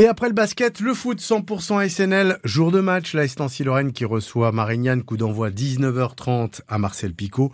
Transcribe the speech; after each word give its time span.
Et 0.00 0.06
après 0.06 0.28
le 0.28 0.32
basket, 0.32 0.80
le 0.80 0.94
foot 0.94 1.20
100% 1.20 1.86
SNL, 1.86 2.38
jour 2.42 2.72
de 2.72 2.80
match, 2.80 3.12
la 3.12 3.26
Nancy 3.38 3.64
Lorraine 3.64 3.92
qui 3.92 4.06
reçoit 4.06 4.50
Marignane, 4.50 5.02
coup 5.02 5.18
d'envoi 5.18 5.50
19h30 5.50 6.62
à 6.68 6.78
Marcel 6.78 7.12
Picot. 7.12 7.52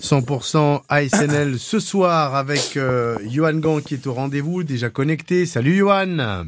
100% 0.00 0.82
ASNL 0.88 1.58
ce 1.58 1.80
soir 1.80 2.36
avec 2.36 2.76
euh, 2.76 3.18
Johan 3.28 3.54
Gant 3.54 3.80
qui 3.80 3.94
est 3.94 4.06
au 4.06 4.14
rendez-vous, 4.14 4.62
déjà 4.62 4.88
connecté. 4.88 5.46
Salut 5.46 5.74
Johan 5.74 6.44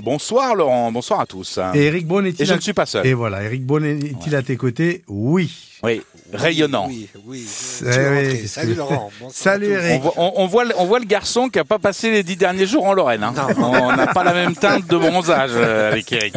Bonsoir 0.00 0.54
Laurent, 0.56 0.90
bonsoir 0.90 1.20
à 1.20 1.26
tous. 1.26 1.60
Et 1.74 1.84
Eric 1.84 2.06
Bonne 2.08 2.26
est-il 2.26 2.42
Et 2.42 2.46
je 2.46 2.54
ne 2.54 2.60
suis 2.60 2.72
pas 2.72 2.86
seul. 2.86 3.06
Et 3.06 3.14
voilà, 3.14 3.42
Eric 3.44 3.64
Bonne 3.64 3.84
est-il 3.84 4.34
à 4.34 4.42
tes 4.42 4.56
côtés? 4.56 5.02
Oui. 5.06 5.52
Oui, 5.84 6.00
rayonnant. 6.32 6.86
Oui, 6.88 7.08
oui. 7.26 7.44
Oui. 7.46 8.48
Salut 8.48 8.74
Laurent. 8.74 9.10
Bonsoir 9.20 9.32
Salut 9.34 9.76
à. 9.76 9.80
Eric. 9.80 9.92
On 9.96 9.98
voit, 10.00 10.12
on- 10.16 10.32
on 10.36 10.46
voit 10.46 10.64
le- 10.64 10.74
on 10.78 10.86
voit 10.86 10.98
le 10.98 11.04
garçon 11.04 11.48
qui 11.48 11.58
a 11.58 11.64
pas 11.64 11.78
passé 11.78 12.10
les 12.10 12.22
dix 12.24 12.36
derniers 12.36 12.66
jours 12.66 12.84
en 12.86 12.94
Lorraine. 12.94 13.22
hein. 13.22 13.34
On 13.58 13.94
n'a 13.94 14.06
pas 14.08 14.24
la 14.24 14.32
même 14.32 14.54
teinte 14.56 14.86
de 14.88 14.96
bronzage 14.96 15.50
euh, 15.54 15.92
avec 15.92 16.10
Eric. 16.12 16.34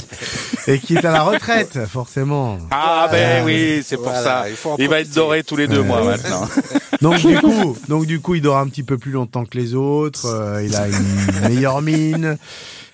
Et 0.67 0.79
qui 0.79 0.95
est 0.95 1.05
à 1.05 1.11
la 1.11 1.23
retraite, 1.23 1.85
forcément. 1.87 2.57
Ah 2.71 3.07
ben 3.11 3.45
oui, 3.45 3.81
c'est 3.85 3.97
pour 3.97 4.05
Voilà, 4.09 4.21
ça. 4.23 4.75
il 4.79 4.89
va 4.89 4.99
être 4.99 5.11
doré 5.13 5.43
tous 5.43 5.55
les 5.55 5.67
deux 5.67 5.81
mois 5.83 6.03
maintenant. 6.03 6.47
Donc 7.01 7.17
du 7.25 7.37
coup, 7.39 7.77
donc 7.89 8.05
du 8.05 8.19
coup, 8.21 8.35
il 8.35 8.41
dort 8.41 8.57
un 8.57 8.67
petit 8.67 8.81
peu 8.83 8.97
plus 8.97 9.11
longtemps 9.11 9.43
que 9.45 9.57
les 9.57 9.75
autres. 9.75 10.25
euh, 10.27 10.63
il 10.63 10.75
a 10.75 10.87
une 10.87 11.49
meilleure 11.49 11.81
mine. 11.81 12.37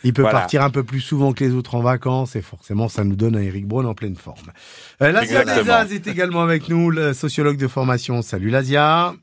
Il 0.03 0.13
peut 0.13 0.21
Voilà. 0.23 0.39
partir 0.39 0.63
un 0.63 0.69
peu 0.69 0.83
plus 0.83 0.99
souvent 1.01 1.33
que 1.33 1.43
les 1.43 1.51
autres 1.53 1.75
en 1.75 1.81
vacances 1.81 2.35
et 2.35 2.41
forcément, 2.41 2.89
ça 2.89 3.03
nous 3.03 3.15
donne 3.15 3.35
un 3.35 3.41
Eric 3.41 3.67
Braun 3.67 3.85
en 3.85 3.93
pleine 3.93 4.15
forme. 4.15 4.51
Euh, 5.01 5.11
Lazia. 5.11 5.43
Desaz 5.45 5.93
est 5.93 6.07
également 6.07 6.41
avec 6.41 6.69
nous, 6.69 6.89
le 6.89 7.13
sociologue 7.13 7.57
de 7.57 7.67
formation. 7.67 8.21
Salut 8.21 8.49
Lazia. 8.49 9.13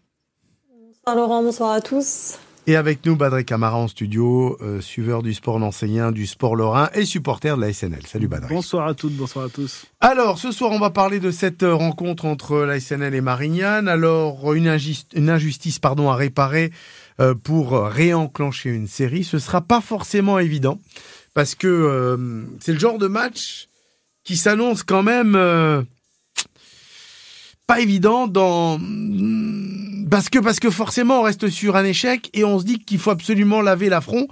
Bonsoir 1.05 1.17
Laurent, 1.17 1.43
bonsoir 1.43 1.73
à 1.73 1.81
tous. 1.81 2.39
Et 2.67 2.77
avec 2.77 3.07
nous, 3.07 3.17
Badré 3.17 3.45
Camara 3.45 3.79
en 3.79 3.89
studio, 3.89 4.59
euh, 4.61 4.83
suiveur 4.83 5.23
du 5.23 5.33
sport 5.33 5.59
nancéen, 5.59 6.13
du 6.13 6.27
sport 6.27 6.55
lorrain 6.55 6.91
et 6.93 7.07
supporter 7.07 7.57
de 7.57 7.63
la 7.63 7.73
SNL. 7.73 8.07
Salut 8.07 8.29
Badré. 8.29 8.55
Bonsoir 8.55 8.87
à 8.87 8.93
toutes, 8.93 9.15
bonsoir 9.15 9.47
à 9.47 9.49
tous. 9.49 9.87
Alors, 10.01 10.39
ce 10.39 10.53
soir, 10.53 10.71
on 10.73 10.79
va 10.79 10.91
parler 10.91 11.19
de 11.19 11.31
cette 11.31 11.63
euh, 11.63 11.75
rencontre 11.75 12.27
entre 12.27 12.59
la 12.59 12.79
SNL 12.79 13.15
et 13.15 13.23
Marignane. 13.23 13.89
Alors, 13.89 14.53
une, 14.53 14.69
injustice, 14.69 15.07
une 15.15 15.31
injustice 15.31 15.79
pardon, 15.79 16.11
à 16.11 16.15
réparer 16.15 16.71
pour 17.43 17.73
réenclencher 17.83 18.71
une 18.71 18.87
série. 18.87 19.25
Ce 19.25 19.39
sera 19.39 19.61
pas 19.61 19.81
forcément 19.81 20.39
évident 20.39 20.79
parce 21.39 21.55
que 21.55 21.69
euh, 21.69 22.45
c'est 22.59 22.73
le 22.73 22.81
genre 22.81 22.99
de 22.99 23.07
match 23.07 23.69
qui 24.25 24.37
s'annonce 24.37 24.83
quand 24.83 25.05
même 25.05 25.37
euh, 25.37 25.83
pas 27.67 27.81
évident 27.81 28.27
dans 28.27 28.81
parce 30.11 30.29
que 30.29 30.41
parce 30.41 30.59
que 30.59 30.69
forcément 30.69 31.21
on 31.21 31.23
reste 31.23 31.49
sur 31.49 31.77
un 31.77 31.85
échec 31.85 32.29
et 32.35 32.43
on 32.43 32.59
se 32.59 32.65
dit 32.65 32.81
qu'il 32.81 32.99
faut 32.99 33.11
absolument 33.11 33.63
laver 33.63 33.89
l'affront 33.89 34.27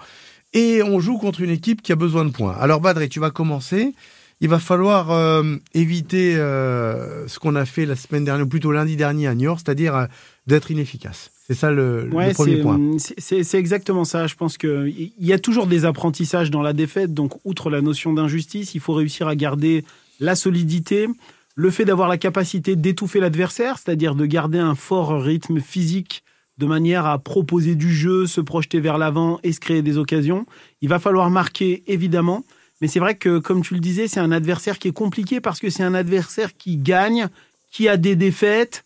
et 0.53 0.83
on 0.83 0.99
joue 0.99 1.19
contre 1.19 1.43
une 1.43 1.51
équipe 1.51 1.81
qui 1.81 1.93
a 1.93 1.97
besoin 1.97 2.25
de 2.25 2.31
points. 2.31 2.57
Alors 2.59 2.81
Badré, 2.81 3.09
tu 3.09 3.21
vas 3.21 3.31
commencer. 3.31 3.95
Il 4.41 4.49
va 4.49 4.59
falloir 4.59 5.13
euh, 5.13 5.57
éviter 5.75 6.37
euh, 6.37 7.27
ce 7.29 7.39
qu'on 7.39 7.55
a 7.55 7.65
fait 7.65 7.87
la 7.87 7.97
semaine 7.97 8.25
dernière, 8.25 8.47
ou 8.47 8.49
plutôt 8.49 8.71
lundi 8.73 8.97
dernier 8.97 9.29
à 9.29 9.35
Niort, 9.35 9.61
c'est-à-dire 9.61 9.95
euh, 9.95 10.07
d'être 10.47 10.71
inefficace. 10.71 11.31
C'est 11.47 11.55
ça 11.55 11.71
le, 11.71 12.09
premier 12.35 12.61
point. 12.61 12.79
C'est 12.99 13.45
c'est 13.45 13.59
exactement 13.59 14.05
ça. 14.05 14.27
Je 14.27 14.35
pense 14.35 14.59
qu'il 14.59 15.13
y 15.21 15.33
a 15.33 15.39
toujours 15.39 15.69
des 15.69 15.85
apprentissages 15.85 16.51
dans 16.51 16.63
la 16.63 16.73
défaite. 16.73 17.15
Donc, 17.15 17.35
outre 17.45 17.71
la 17.71 17.81
notion 17.81 18.13
d'injustice, 18.13 18.75
il 18.75 18.81
faut 18.81 18.95
réussir 18.95 19.29
à 19.29 19.37
garder 19.37 19.85
la 20.19 20.35
solidité, 20.35 21.07
le 21.55 21.71
fait 21.71 21.85
d'avoir 21.85 22.09
la 22.09 22.19
capacité 22.19 22.75
d'étouffer 22.75 23.21
l'adversaire, 23.21 23.79
c'est-à-dire 23.79 24.17
de 24.17 24.27
garder 24.27 24.59
un 24.59 24.75
fort 24.75 25.23
rythme 25.23 25.61
physique 25.61 26.25
de 26.59 26.67
manière 26.67 27.07
à 27.07 27.19
proposer 27.19 27.77
du 27.77 27.95
jeu, 27.95 28.27
se 28.27 28.41
projeter 28.41 28.81
vers 28.81 28.99
l'avant 28.99 29.39
et 29.45 29.53
se 29.53 29.61
créer 29.61 29.83
des 29.83 29.99
occasions. 29.99 30.47
Il 30.81 30.89
va 30.89 30.99
falloir 30.99 31.31
marquer, 31.31 31.85
évidemment. 31.87 32.45
Mais 32.81 32.89
c'est 32.89 32.99
vrai 32.99 33.15
que, 33.15 33.39
comme 33.39 33.63
tu 33.63 33.75
le 33.75 33.81
disais, 33.81 34.09
c'est 34.09 34.21
un 34.21 34.33
adversaire 34.33 34.79
qui 34.79 34.89
est 34.89 34.93
compliqué 34.93 35.41
parce 35.41 35.61
que 35.61 35.71
c'est 35.71 35.83
un 35.83 35.95
adversaire 35.95 36.57
qui 36.57 36.77
gagne, 36.77 37.29
qui 37.71 37.89
a 37.89 37.97
des 37.97 38.17
défaites. 38.17 38.85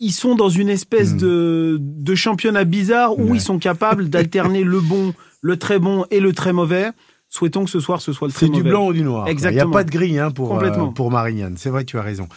Ils 0.00 0.12
sont 0.12 0.34
dans 0.34 0.48
une 0.48 0.68
espèce 0.70 1.12
Hmm. 1.12 1.18
de, 1.18 1.76
de 1.80 2.14
championnat 2.14 2.64
bizarre 2.64 3.18
où 3.18 3.30
Ouais. 3.30 3.36
ils 3.36 3.40
sont 3.40 3.58
capables 3.58 4.08
d'alterner 4.08 4.64
le 4.64 4.80
bon, 4.80 5.12
le 5.42 5.58
très 5.58 5.78
bon 5.78 6.06
et 6.10 6.20
le 6.20 6.32
très 6.32 6.52
mauvais. 6.52 6.90
Souhaitons 7.28 7.64
que 7.64 7.70
ce 7.70 7.78
soir 7.80 8.00
ce 8.00 8.12
soit 8.12 8.26
le 8.28 8.32
très 8.32 8.46
C'est 8.46 8.52
du 8.52 8.62
blanc 8.62 8.86
ou 8.86 8.92
du 8.92 9.02
noir. 9.02 9.24
quoi. 9.24 9.30
Il 9.32 9.36
n'y 9.36 9.44
a 9.44 9.48
Exactement. 9.50 9.72
pas 9.72 9.84
de 9.84 9.90
gris 9.90 10.18
hein, 10.18 10.30
pour, 10.30 10.58
euh, 10.58 10.70
pour 10.94 11.10
Marignane. 11.10 11.56
C'est 11.58 11.70
vrai, 11.70 11.84
tu 11.84 11.98
as 11.98 12.02
raison. 12.02 12.28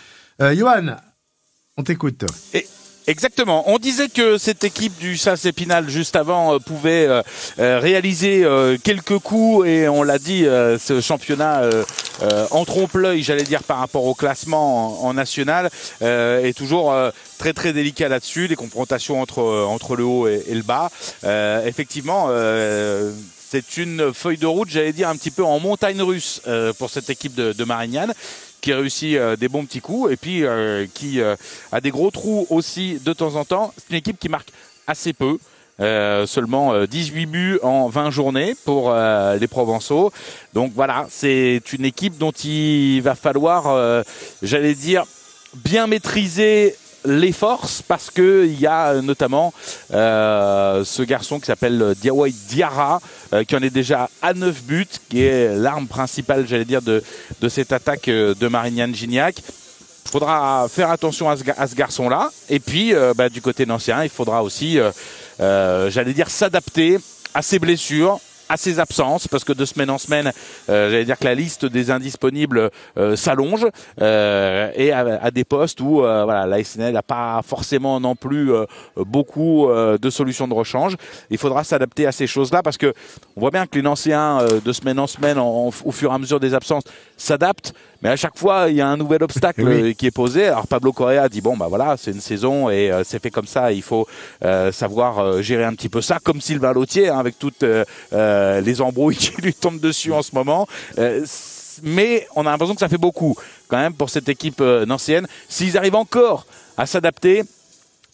Euh, 0.42 0.54
Johan, 0.56 0.98
on 1.78 1.84
t'écoute. 1.84 2.26
Exactement. 3.06 3.70
On 3.70 3.80
disait 3.80 4.08
que 4.08 4.38
cette 4.38 4.64
équipe 4.64 4.98
du 4.98 5.18
SAS 5.18 5.44
Épinal 5.44 5.90
juste 5.90 6.16
avant 6.16 6.54
euh, 6.54 6.60
pouvait 6.60 7.06
euh, 7.06 7.22
euh, 7.60 7.78
réaliser 7.80 8.46
euh, 8.46 8.78
quelques 8.82 9.18
coups 9.20 9.68
et 9.68 9.90
on 9.90 10.04
l'a 10.04 10.18
dit, 10.20 10.46
euh, 10.46 10.78
ce 10.80 11.02
championnat 11.02 11.64
euh, 11.64 11.84
euh, 12.22 12.46
en 12.52 12.64
trompe-l'œil, 12.64 13.22
j'allais 13.22 13.44
dire 13.44 13.64
par 13.64 13.80
rapport 13.80 14.06
au 14.06 14.14
classement 14.14 15.04
en, 15.04 15.10
en 15.10 15.14
national, 15.16 15.70
euh, 16.02 16.46
est 16.46 16.54
toujours 16.58 16.94
euh, 16.94 17.10
très 17.44 17.52
très 17.52 17.74
délicat 17.74 18.08
là-dessus. 18.08 18.48
Les 18.48 18.56
confrontations 18.56 19.22
entre 19.22 19.40
euh, 19.40 19.66
entre 19.66 19.98
le 19.98 20.06
haut 20.06 20.30
et, 20.30 20.46
le 20.54 20.62
bas. 20.62 20.90
Euh, 21.26 21.66
effectivement. 21.66 22.28
euh, 22.30 23.12
c'est 23.50 23.78
une 23.78 24.14
feuille 24.16 24.38
de 24.38 24.48
route, 24.48 24.70
j'allais 24.70 24.94
dire, 24.94 25.10
un 25.10 25.16
petit 25.16 25.30
peu 25.30 25.44
en 25.44 25.60
montagne 25.60 26.02
russe 26.02 26.42
pour 26.80 26.90
cette 26.90 27.12
équipe 27.12 27.36
de, 27.36 27.54
de 27.54 27.64
Marignane 27.64 28.12
qui 28.62 28.74
réussit 28.74 29.16
des 29.40 29.48
bons 29.48 29.64
petits 29.66 29.80
coups 29.80 30.12
et 30.12 30.18
puis 30.18 30.44
qui 30.96 31.22
a 31.22 31.82
des 31.82 31.92
gros 31.92 32.10
trous 32.10 32.48
aussi 32.50 33.00
de 33.06 33.14
temps 33.14 33.36
en 33.36 33.46
temps. 33.46 33.72
C'est 33.78 33.92
une 33.92 33.98
équipe 33.98 34.18
qui 34.18 34.28
marque 34.28 34.50
assez 34.88 35.14
peu. 35.14 35.38
seulement 36.26 36.74
euh, 36.74 36.88
18 36.88 37.28
buts 37.28 37.60
en 37.62 37.90
20 37.90 38.10
journées 38.10 38.56
pour 38.66 38.92
les 39.40 39.48
Provençaux. 39.48 40.12
Donc 40.56 40.72
voilà, 40.74 41.06
c'est 41.12 41.62
une 41.74 41.86
équipe 41.86 42.18
dont 42.18 42.32
il 42.32 43.02
va 43.02 43.14
falloir, 43.14 44.04
j'allais 44.42 44.74
dire, 44.74 45.04
bien 45.54 45.86
maîtriser 45.86 46.76
les 47.06 47.32
forces 47.32 47.82
parce 47.82 48.10
que 48.10 48.46
il 48.46 48.60
y 48.60 48.68
a 48.68 48.90
euh, 48.90 49.02
notamment 49.02 49.54
euh, 49.94 50.84
ce 50.84 51.04
garçon 51.04 51.40
qui 51.40 51.46
s'appelle 51.46 51.96
Diawai 52.00 52.32
Diarra 52.50 53.02
euh, 53.34 53.44
qui 53.44 53.56
en 53.56 53.62
est 53.62 53.70
déjà 53.70 54.10
à 54.22 54.34
9 54.34 54.64
buts 54.64 54.88
qui 55.10 55.24
est 55.24 55.56
l'arme 55.56 55.88
principale 55.88 56.48
j'allais 56.48 56.66
dire 56.66 56.82
de, 56.82 57.02
cette 57.50 57.72
attaque 57.72 58.08
euh, 58.08 58.34
de 58.36 58.48
Marignane 58.48 58.96
Gignac 58.96 59.36
faudra 60.14 60.68
faire 60.70 60.92
attention 60.92 61.28
à 61.28 61.36
ce, 61.38 61.76
garçon-là. 61.76 62.32
Et 62.48 62.60
puis, 62.60 62.94
euh, 62.94 63.14
bah, 63.16 63.30
du 63.30 63.42
côté 63.42 63.66
nancéen, 63.66 64.04
il 64.04 64.10
faudra 64.10 64.44
aussi, 64.44 64.78
euh, 64.78 64.92
euh, 65.40 65.90
j'allais 65.90 66.14
dire, 66.14 66.30
s'adapter 66.30 67.00
à 67.34 67.42
ses 67.42 67.58
blessures 67.58 68.20
à 68.54 68.58
ses 68.58 68.80
absences 68.80 69.28
parce 69.28 69.44
que 69.44 69.52
de 69.54 69.66
semaine 69.66 69.90
en 69.90 69.98
semaine 69.98 70.32
euh, 70.70 70.90
j'allais 70.92 71.06
dire 71.06 71.18
que 71.18 71.26
la 71.26 71.34
liste 71.34 71.66
des 71.66 71.90
indisponibles 71.90 72.70
euh, 72.98 73.16
s'allonge 73.16 73.66
euh, 74.02 74.70
et 74.76 74.92
à, 74.92 75.32
des 75.32 75.44
postes 75.44 75.82
où 75.82 76.04
euh, 76.04 76.24
voilà 76.24 76.46
la 76.46 76.64
SNL 76.64 76.94
n'a 76.94 77.02
pas 77.02 77.42
forcément 77.44 78.00
non 78.00 78.16
plus 78.16 78.54
euh, 78.54 78.66
beaucoup 78.98 79.70
euh, 79.70 79.98
de 79.98 80.10
solutions 80.12 80.48
de 80.48 80.54
rechange. 80.54 80.96
Il 81.32 81.38
faudra 81.40 81.64
s'adapter 81.64 82.06
à 82.06 82.12
ces 82.12 82.28
choses-là 82.28 82.62
parce 82.62 82.78
que 82.78 82.94
on 83.36 83.42
voit 83.42 83.50
bien 83.52 83.66
que 83.66 83.76
les 83.76 83.82
Nancéens 83.82 84.46
de 84.64 84.72
semaine 84.72 85.00
en 85.00 85.08
semaine 85.08 85.40
en- 85.40 85.72
au 85.84 85.92
fur 85.92 86.12
et 86.12 86.16
à 86.16 86.20
mesure 86.20 86.40
des 86.40 86.54
absences 86.54 86.84
s'adaptent 87.18 87.74
mais 88.04 88.10
à 88.10 88.16
chaque 88.18 88.38
fois 88.38 88.66
il 88.70 88.76
y 88.76 88.82
a 88.82 88.88
un 88.88 88.98
nouvel 88.98 89.24
obstacle 89.24 89.64
Oui. 89.68 89.96
qui 89.96 90.06
est 90.06 90.12
posé 90.12 90.46
alors 90.48 90.68
Pablo 90.68 90.92
Correa 90.92 91.30
dit 91.30 91.42
bon 91.42 91.58
bah 91.58 91.68
voilà 91.70 91.96
c'est 91.98 92.12
une 92.12 92.22
saison 92.22 92.70
et 92.70 92.92
euh, 92.92 93.04
c'est 93.04 93.22
fait 93.22 93.32
comme 93.32 93.48
ça 93.48 93.72
il 93.72 93.82
faut 93.82 94.08
euh, 94.44 94.72
savoir 94.72 95.20
euh, 95.20 95.42
gérer 95.42 95.64
un 95.64 95.74
petit 95.74 95.90
peu 95.90 96.02
ça 96.02 96.20
comme 96.22 96.42
Sylvain 96.42 96.74
Lautier 96.74 97.10
hein, 97.10 97.18
avec 97.18 97.40
toutes 97.40 97.64
les 98.12 98.82
embrouilles 98.82 99.16
qui 99.24 99.42
lui 99.42 99.54
tombent 99.54 99.80
dessus 99.80 100.12
en 100.12 100.22
ce 100.22 100.36
moment 100.36 100.68
mais 101.82 102.28
on 102.36 102.46
a 102.46 102.52
l'impression 102.52 102.76
que 102.76 102.82
ça 102.82 102.90
fait 102.90 102.98
beaucoup 102.98 103.36
quand 103.68 103.78
même 103.78 103.94
pour 103.94 104.10
cette 104.10 104.30
équipe 104.30 104.60
nancéenne 104.60 105.28
s'ils 105.48 105.78
arrivent 105.78 105.96
encore 105.96 106.46
à 106.78 106.86
s'adapter 106.86 107.44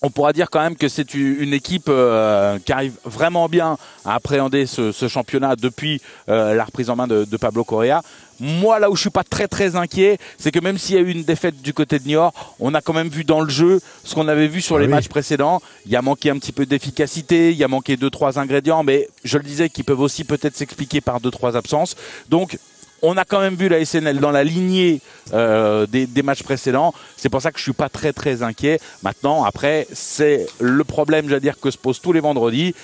on 0.01 0.09
pourra 0.09 0.33
dire 0.33 0.49
quand 0.49 0.61
même 0.61 0.75
que 0.75 0.87
c'est 0.87 1.13
une 1.13 1.53
équipe 1.53 1.87
euh, 1.89 2.57
qui 2.59 2.71
arrive 2.71 2.93
vraiment 3.03 3.49
bien 3.49 3.77
à 4.05 4.15
appréhender 4.15 4.65
ce, 4.65 4.91
ce 4.91 5.07
championnat 5.07 5.55
depuis 5.55 6.01
euh, 6.29 6.53
la 6.53 6.63
reprise 6.63 6.89
en 6.89 6.95
main 6.95 7.07
de, 7.07 7.25
de 7.25 7.37
Pablo 7.37 7.63
Correa. 7.63 8.01
Moi, 8.39 8.79
là 8.79 8.89
où 8.89 8.95
je 8.95 9.01
suis 9.01 9.09
pas 9.09 9.23
très 9.23 9.47
très 9.47 9.75
inquiet, 9.75 10.17
c'est 10.37 10.51
que 10.51 10.59
même 10.59 10.77
s'il 10.77 10.95
y 10.95 10.97
a 10.97 11.01
eu 11.01 11.11
une 11.11 11.23
défaite 11.23 11.61
du 11.61 11.73
côté 11.73 11.99
de 11.99 12.07
Niort, 12.07 12.33
on 12.59 12.73
a 12.73 12.81
quand 12.81 12.93
même 12.93 13.09
vu 13.09 13.23
dans 13.23 13.41
le 13.41 13.49
jeu 13.49 13.81
ce 14.03 14.15
qu'on 14.15 14.27
avait 14.27 14.47
vu 14.47 14.61
sur 14.61 14.77
Ah 14.77 14.79
les 14.79 14.85
oui. 14.85 14.91
matchs 14.91 15.07
précédents. 15.09 15.61
Il 15.85 15.91
y 15.91 15.95
a 15.95 16.01
manqué 16.01 16.29
un 16.29 16.37
petit 16.37 16.51
peu 16.51 16.65
d'efficacité, 16.65 17.51
il 17.51 17.57
y 17.57 17.63
a 17.63 17.67
manqué 17.67 17.97
deux 17.97 18.09
trois 18.09 18.39
ingrédients, 18.39 18.83
mais 18.83 19.07
je 19.23 19.37
le 19.37 19.43
disais, 19.43 19.69
qui 19.69 19.83
peuvent 19.83 19.99
aussi 19.99 20.23
peut-être 20.23 20.55
s'expliquer 20.55 21.01
par 21.01 21.19
deux 21.19 21.31
trois 21.31 21.55
absences. 21.57 21.95
Donc 22.29 22.57
on 23.01 23.15
a 23.15 23.23
quand 23.23 23.39
même 23.39 23.55
vu 23.55 23.69
la 23.69 23.83
SNL 23.85 24.19
dans 24.19 24.31
la 24.31 24.43
lignée 24.43 24.99
euh, 25.33 25.85
des, 25.85 26.05
des 26.05 26.21
matchs 26.21 26.43
précédents. 26.43 26.93
C'est 27.15 27.29
pour 27.29 27.41
ça 27.41 27.51
que 27.51 27.57
je 27.57 27.63
suis 27.63 27.71
pas 27.73 27.87
très 27.87 28.11
très 28.11 28.43
inquiet. 28.43 28.79
Maintenant, 29.03 29.45
après, 29.45 29.87
c'est 29.93 30.47
le 30.59 30.83
problème, 30.83 31.29
j'allais 31.29 31.39
dire, 31.39 31.59
que 31.61 31.71
se 31.71 31.77
pose 31.77 32.01
tous 32.01 32.11
les 32.11 32.19
vendredis. 32.19 32.75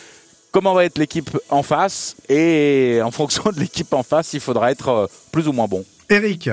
Comment 0.56 0.74
va 0.74 0.86
être 0.86 0.98
l'équipe 0.98 1.38
en 1.50 1.64
face 1.64 2.16
Et 2.30 3.02
en 3.04 3.12
fonction 3.12 3.44
de 3.52 3.60
l'équipe 3.60 3.92
en 3.92 4.04
face, 4.04 4.32
il 4.32 4.40
faudra 4.40 4.72
être 4.72 4.88
euh, 4.88 5.08
plus 5.34 5.50
ou 5.50 5.52
moins 5.52 5.68
bon. 5.68 5.84
Eric. 6.10 6.50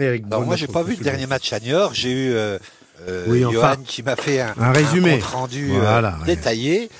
Eric. 0.00 0.24
Alors 0.26 0.42
moi, 0.42 0.56
j'ai 0.56 0.66
pas 0.66 0.82
vu 0.82 0.96
le 0.96 1.04
dernier 1.04 1.28
match 1.28 1.52
à 1.52 1.60
Niort. 1.60 1.94
J'ai 1.94 2.10
eu 2.10 2.32
euh, 2.32 2.58
euh, 3.06 3.24
Oui, 3.28 3.42
Johan 3.42 3.56
enfin, 3.56 3.76
qui 3.86 4.02
m'a 4.02 4.16
fait 4.16 4.40
un, 4.40 4.52
un 4.58 4.72
résumé. 4.72 5.20
compte 5.20 5.30
rendu 5.30 5.70
euh, 5.74 6.02
ouais. 6.02 6.26
détaillé. 6.26 6.90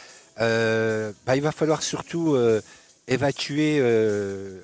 Euh, 0.41 1.11
bah, 1.27 1.35
il 1.35 1.43
va 1.43 1.51
falloir 1.51 1.83
surtout 1.83 2.37
euh, 2.37 2.61
évacuer 3.09 3.79
euh, 3.81 4.61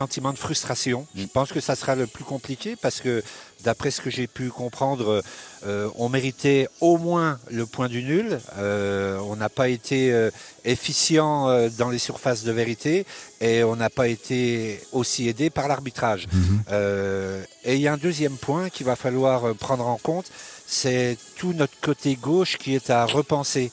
sentiment 0.00 0.32
de 0.32 0.38
frustration. 0.38 1.06
Je 1.14 1.24
Mm. 1.24 1.28
pense 1.28 1.52
que 1.52 1.60
ça 1.60 1.74
sera 1.76 1.94
le 1.94 2.06
plus 2.06 2.24
compliqué 2.24 2.74
parce 2.74 3.00
que 3.02 3.22
d'après 3.64 3.90
ce 3.90 4.00
que 4.00 4.08
j'ai 4.08 4.26
pu 4.26 4.48
comprendre, 4.48 5.22
euh, 5.66 5.90
on 5.96 6.08
méritait 6.08 6.68
au 6.80 6.96
moins 6.96 7.38
le 7.50 7.66
point 7.66 7.88
du 7.88 8.02
nul. 8.02 8.40
Euh, 8.56 9.18
on 9.30 9.36
n'a 9.36 9.50
pas 9.50 9.68
été 9.68 10.10
euh, 10.10 10.30
efficient 10.64 11.68
dans 11.76 11.90
les 11.90 11.98
surfaces 11.98 12.44
de 12.44 12.52
vérité 12.52 13.04
et 13.42 13.62
on 13.62 13.76
n'a 13.76 13.90
pas 13.90 14.08
été 14.08 14.80
aussi 14.92 15.28
aidé 15.28 15.50
par 15.50 15.68
l'arbitrage. 15.68 16.28
Euh, 16.70 17.44
et 17.64 17.74
il 17.74 17.80
y 17.82 17.88
a 17.88 17.92
un 17.92 17.98
deuxième 17.98 18.38
point 18.38 18.70
qu'il 18.70 18.86
va 18.86 18.96
falloir 18.96 19.54
prendre 19.56 19.86
en 19.86 19.98
compte, 19.98 20.30
c'est 20.66 21.18
tout 21.36 21.52
notre 21.52 21.78
côté 21.82 22.14
gauche 22.16 22.56
qui 22.56 22.74
est 22.74 22.88
à 22.88 23.04
repenser. 23.04 23.70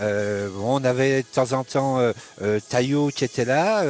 Euh, 0.00 0.48
on 0.62 0.82
avait 0.84 1.22
de 1.22 1.26
temps 1.26 1.52
en 1.52 1.64
temps 1.64 1.98
euh, 1.98 2.12
euh, 2.42 2.60
Taillot 2.68 3.08
qui 3.08 3.24
était 3.24 3.44
là 3.44 3.84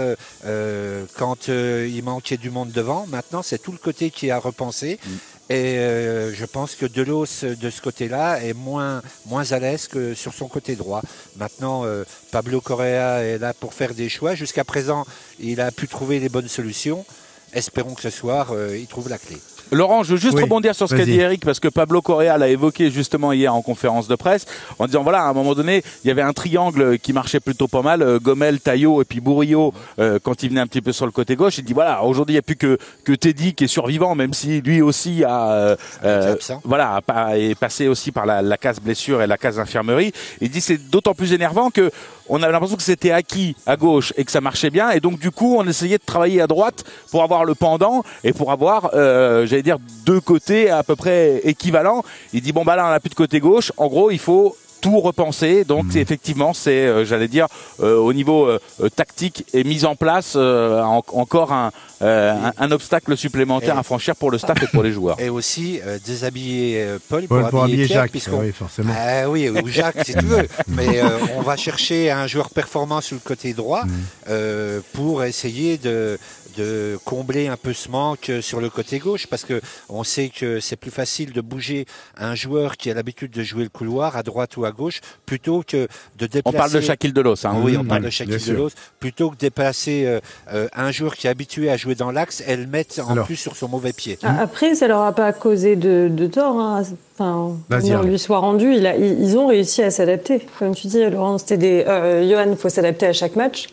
euh, 0.45 1.05
quand 1.17 1.49
il 1.49 2.03
manquait 2.03 2.37
du 2.37 2.51
monde 2.51 2.73
devant. 2.73 3.07
Maintenant, 3.07 3.43
c'est 3.43 3.59
tout 3.59 3.73
le 3.73 3.79
côté 3.79 4.11
qui 4.11 4.29
est 4.29 4.31
à 4.31 4.39
repenser. 4.39 4.99
Mm. 5.05 5.11
Et 5.51 5.79
euh, 5.79 6.33
je 6.33 6.45
pense 6.45 6.77
que 6.77 6.87
Delos 6.87 7.43
de 7.43 7.71
ce 7.71 7.83
côté-là 7.83 8.41
est 8.41 8.53
moins 8.53 9.03
moins 9.27 9.51
à 9.51 9.59
l'aise 9.59 9.89
que 9.89 10.15
sur 10.15 10.33
son 10.33 10.47
côté 10.47 10.77
droit. 10.77 11.03
Maintenant, 11.37 11.85
euh, 11.85 12.05
Pablo 12.31 12.61
Correa 12.61 13.25
est 13.25 13.39
là 13.39 13.53
pour 13.53 13.75
faire 13.75 13.93
des 13.93 14.09
choix. 14.09 14.37
Jusqu'à 14.37 14.63
présent, 14.63 15.05
il 15.41 15.61
a 15.61 15.73
pu 15.73 15.89
trouver 15.89 16.21
les 16.21 16.29
bonnes 16.29 16.47
solutions. 16.47 17.05
Espérons 17.53 17.95
que 17.95 18.03
ce 18.03 18.11
soir, 18.11 18.53
euh, 18.53 18.79
il 18.79 18.87
trouve 18.87 19.09
la 19.09 19.19
clé. 19.19 19.39
Laurent, 19.73 20.03
je 20.03 20.13
veux 20.13 20.17
juste 20.19 20.35
Oui, 20.35 20.43
rebondir 20.43 20.75
sur 20.75 20.89
ce 20.89 20.95
qu'a 20.95 21.05
dit 21.05 21.19
Eric 21.19 21.45
parce 21.45 21.61
que 21.61 21.69
Pablo 21.69 22.03
Correa 22.03 22.39
l'a 22.39 22.49
évoqué 22.49 22.91
justement 22.91 23.33
hier 23.33 23.55
en 23.55 23.63
conférence 23.63 24.09
de 24.09 24.17
presse 24.17 24.47
en 24.79 24.87
disant 24.87 25.03
voilà 25.03 25.23
à 25.23 25.29
un 25.29 25.33
moment 25.33 25.55
donné 25.55 25.83
il 26.05 26.09
y 26.09 26.11
avait 26.11 26.23
un 26.23 26.33
triangle 26.33 26.99
qui 26.99 27.13
marchait 27.13 27.41
plutôt 27.41 27.69
pas 27.69 27.83
mal 27.83 28.03
euh, 28.03 28.19
Gomel, 28.19 28.61
Taillot 28.61 29.03
et 29.03 29.05
puis 29.05 29.21
Bourrillo 29.21 29.73
euh, 29.99 30.19
quand 30.23 30.43
il 30.43 30.51
venait 30.51 30.61
un 30.61 30.67
petit 30.67 30.83
peu 30.83 30.93
sur 30.93 31.07
le 31.07 31.13
côté 31.13 31.37
gauche 31.37 31.59
il 31.59 31.65
dit 31.65 31.73
voilà 31.73 32.03
aujourd'hui 32.03 32.35
il 32.35 32.37
n'y 32.37 32.41
a 32.41 32.43
plus 32.43 32.57
que 32.57 32.79
que 33.05 33.13
Teddy 33.13 33.55
qui 33.55 33.65
est 33.65 33.69
survivant 33.69 34.15
même 34.15 34.35
si 34.35 34.61
lui 34.61 34.83
aussi 34.83 35.25
a 35.25 35.53
euh, 35.53 35.77
euh, 36.05 36.37
voilà 36.65 37.01
est 37.35 37.59
passé 37.59 37.89
aussi 37.89 38.13
par 38.13 38.27
la, 38.27 38.43
la 38.43 38.57
case 38.57 38.81
blessure 38.81 39.23
et 39.23 39.27
la 39.27 39.39
case 39.39 39.59
infirmerie. 39.59 40.13
Il 40.41 40.51
dit 40.51 40.61
c'est 40.61 40.91
d'autant 40.91 41.15
plus 41.15 41.33
énervant 41.33 41.71
que 41.71 41.91
on 42.29 42.43
avait 42.43 42.53
l'impression 42.53 42.77
que 42.77 42.83
c'était 42.83 43.11
acquis 43.11 43.57
à 43.67 43.77
gauche 43.77 44.13
et 44.17 44.25
que 44.25 44.31
ça 44.31 44.41
marchait 44.41 44.71
bien. 44.71 44.91
Et 44.91 45.01
donc 45.01 45.19
du 45.19 45.31
coup 45.31 45.57
on 45.59 45.67
essayait 45.67 45.99
de 45.99 46.05
travailler 46.05 46.41
à 46.41 46.47
droite 46.47 46.85
pour 47.11 47.23
avoir 47.23 47.45
le 47.45 47.55
pendant 47.55 48.05
et 48.25 48.33
pour 48.33 48.53
avoir 48.53 48.91
euh, 48.95 49.47
j'allais 49.61 49.77
dire 49.77 49.79
deux 50.07 50.21
côtés 50.21 50.71
à 50.71 50.83
peu 50.83 50.97
près 50.97 51.41
équivalents 51.45 52.03
il 52.33 52.41
dit 52.41 52.53
bon 52.53 52.65
bah 52.65 52.77
là 52.77 52.87
on 52.87 52.93
a 52.93 53.01
plus 53.01 53.11
de 53.11 53.15
côté 53.15 53.41
gauche 53.41 53.73
en 53.77 53.89
gros 53.89 54.11
il 54.11 54.19
faut 54.19 54.57
tout 54.81 55.01
repenser 55.01 55.65
donc 55.65 55.85
c'est 55.91 56.01
effectivement 56.01 56.55
c'est 56.55 56.87
euh, 56.87 57.05
j'allais 57.05 57.29
dire 57.29 57.47
euh, 57.83 57.99
au 57.99 58.15
niveau 58.15 58.47
euh, 58.47 58.59
tactique 58.97 59.45
et 59.53 59.63
mise 59.63 59.85
en 59.85 59.95
place 59.95 60.33
euh, 60.37 60.81
en- 60.83 61.03
encore 61.13 61.53
un, 61.53 61.71
euh, 62.01 62.33
un, 62.33 62.53
un 62.57 62.71
obstacle 62.71 63.15
supplémentaire 63.15 63.75
Et- 63.75 63.79
à 63.79 63.83
franchir 63.83 64.17
pour 64.17 64.31
le 64.31 64.39
staff 64.39 64.63
et 64.63 64.67
pour 64.69 64.83
les 64.83 64.91
joueurs 64.93 65.21
Et 65.27 65.29
aussi 65.29 65.81
euh, 65.87 65.99
déshabiller 66.03 66.97
Paul 67.11 67.27
pour, 67.27 67.63
habiller 67.63 67.85
Pierre, 67.85 68.01
Jacques. 68.05 68.11
puisqu'on- 68.11 68.41
Oui, 68.41 68.53
forcément. 68.53 68.95
Ah 68.97 69.29
oui, 69.29 69.51
ou 69.51 69.69
Jacques 69.79 70.03
si 70.07 70.15
tu 70.15 70.25
veux. 70.25 70.49
Mais 70.69 71.03
euh, 71.03 71.09
on 71.37 71.43
va 71.43 71.59
chercher 71.59 72.11
un 72.11 72.27
joueur 72.27 72.49
performant 72.49 73.03
sur 73.03 73.17
le 73.17 73.21
côté 73.23 73.53
droit 73.53 73.85
Mm. 73.85 73.91
euh, 74.31 74.81
pour 74.95 75.25
essayer 75.25 75.77
de, 75.77 76.19
de 76.57 76.99
combler 77.05 77.49
un 77.49 77.57
peu 77.57 77.73
ce 77.73 77.89
manque 77.89 78.31
sur 78.41 78.61
le 78.61 78.69
côté 78.71 78.99
gauche 78.99 79.27
parce 79.27 79.45
que 79.45 79.61
on 79.89 80.05
sait 80.05 80.29
que 80.29 80.61
c'est 80.61 80.77
plus 80.77 80.91
facile 80.91 81.33
de 81.33 81.41
bouger 81.41 81.87
un 82.17 82.35
joueur 82.35 82.77
qui 82.77 82.91
a 82.91 82.95
l'habitude 82.95 83.31
de 83.31 83.43
jouer 83.43 83.63
le 83.65 83.69
couloir 83.69 84.17
à 84.17 84.23
droite 84.23 84.57
ou 84.57 84.65
à 84.65 84.73
gauche 84.73 85.01
plutôt 85.27 85.63
que 85.67 85.89
de 86.19 86.27
déplacer. 86.27 86.43
on 86.45 86.53
parle 86.59 86.73
de 86.73 86.81
Shaquille 86.81 87.13
Delos 87.13 87.45
hein. 87.47 87.55
Oui, 87.63 87.77
on 87.77 87.85
parle 87.85 88.03
de 88.05 88.11
Shaquille 88.11 88.37
bien 88.37 88.45
sûr. 88.45 88.55
Delos. 88.55 88.71
Plutôt 88.99 89.31
que 89.31 89.35
de 89.37 89.41
déplacer 89.41 90.05
euh, 90.07 90.21
euh, 90.53 90.69
un 90.75 90.91
joueur 90.91 91.17
qui 91.17 91.27
est 91.27 91.31
habitué 91.31 91.71
à 91.71 91.77
jouer 91.77 91.95
dans 91.95 92.11
l'axe 92.11 92.43
et 92.47 92.57
le 92.57 92.67
mettre 92.67 93.01
en 93.01 93.13
Alors. 93.13 93.27
plus 93.27 93.37
sur 93.37 93.57
son 93.57 93.69
mauvais 93.69 93.93
pied. 93.93 94.19
Ah, 94.23 94.41
Après, 94.41 94.75
ça 94.75 94.89
leur 94.89 95.03
a 95.03 95.13
pas 95.13 95.33
causé 95.33 95.77
de, 95.77 96.09
de 96.11 96.27
tort. 96.27 96.59
Hein. 96.61 96.83
Enfin, 97.19 97.57
Arnaud. 97.71 98.03
lui 98.03 98.19
soit 98.19 98.39
rendu. 98.39 98.75
Il 98.75 98.87
a- 98.87 98.97
ils, 98.97 99.37
ont 99.37 99.47
réussi 99.47 99.83
à 99.83 99.91
s'adapter. 99.91 100.41
Comme 100.59 100.75
tu 100.75 100.87
dis, 100.87 101.05
Laurent, 101.09 101.39
c'était 101.39 101.59
des. 101.59 101.85
Euh, 101.87 102.29
Johan, 102.29 102.51
il 102.51 102.57
faut 102.57 102.69
s'adapter 102.71 103.07
à 103.07 103.13
chaque 103.13 103.37
match. 103.37 103.67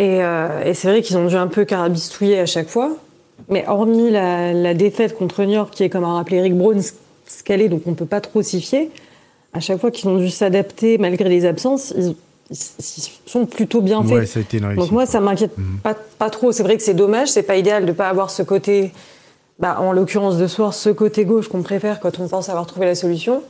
Et, 0.00 0.22
euh, 0.24 0.64
et 0.64 0.74
c'est 0.74 0.88
vrai 0.88 1.02
qu'ils 1.02 1.16
ont 1.18 1.26
dû 1.26 1.36
un 1.36 1.46
peu 1.46 1.64
carabistouiller 1.64 2.38
à 2.40 2.46
chaque 2.46 2.68
fois. 2.68 2.90
Mais 3.48 3.64
hormis 3.68 4.10
la, 4.10 4.52
la 4.52 4.74
défaite 4.74 5.16
contre 5.16 5.42
New 5.44 5.52
York, 5.52 5.70
qui 5.72 5.82
est, 5.84 5.88
comme 5.90 6.04
a 6.04 6.14
rappelé 6.14 6.38
Eric 6.38 6.56
Brown, 6.56 6.80
ce- 6.80 6.92
ce 7.26 7.42
qu'elle 7.42 7.60
est, 7.62 7.68
donc 7.68 7.82
on 7.86 7.94
peut 7.94 8.06
pas 8.06 8.20
trop 8.20 8.42
s'y 8.42 8.60
fier. 8.60 8.88
À 9.52 9.60
chaque 9.60 9.78
fois 9.80 9.90
qu'ils 9.90 10.08
ont 10.08 10.16
dû 10.16 10.30
s'adapter, 10.30 10.98
malgré 10.98 11.28
les 11.28 11.44
absences, 11.44 11.92
ils, 11.96 12.14
ils- 12.50 13.10
sont 13.26 13.46
plutôt 13.46 13.80
bien 13.80 14.02
faits. 14.02 14.12
Ouais, 14.12 14.26
ça 14.26 14.38
a 14.38 14.42
été 14.42 14.58
réussite. 14.58 14.76
Donc 14.78 14.90
moi, 14.90 15.04
ça 15.06 15.20
m'inquiète 15.20 15.56
Mhm. 15.58 15.78
pas, 15.82 15.94
pas 16.18 16.30
trop. 16.30 16.52
C'est 16.52 16.62
vrai 16.62 16.76
que 16.76 16.82
c'est 16.82 16.94
dommage, 16.94 17.28
c'est 17.28 17.42
pas 17.42 17.56
idéal 17.56 17.84
de 17.86 17.92
pas 17.92 18.08
avoir 18.08 18.30
ce 18.30 18.42
côté, 18.42 18.92
bah, 19.58 19.76
en 19.80 19.92
l'occurrence 19.92 20.36
de 20.38 20.46
soir, 20.46 20.72
ce 20.74 20.88
côté 20.90 21.24
gauche 21.24 21.48
qu'on 21.48 21.62
préfère 21.62 22.00
quand 22.00 22.18
on 22.20 22.28
pense 22.28 22.48
avoir 22.48 22.66
trouvé 22.66 22.86
la 22.86 22.94
solution. 22.94 23.42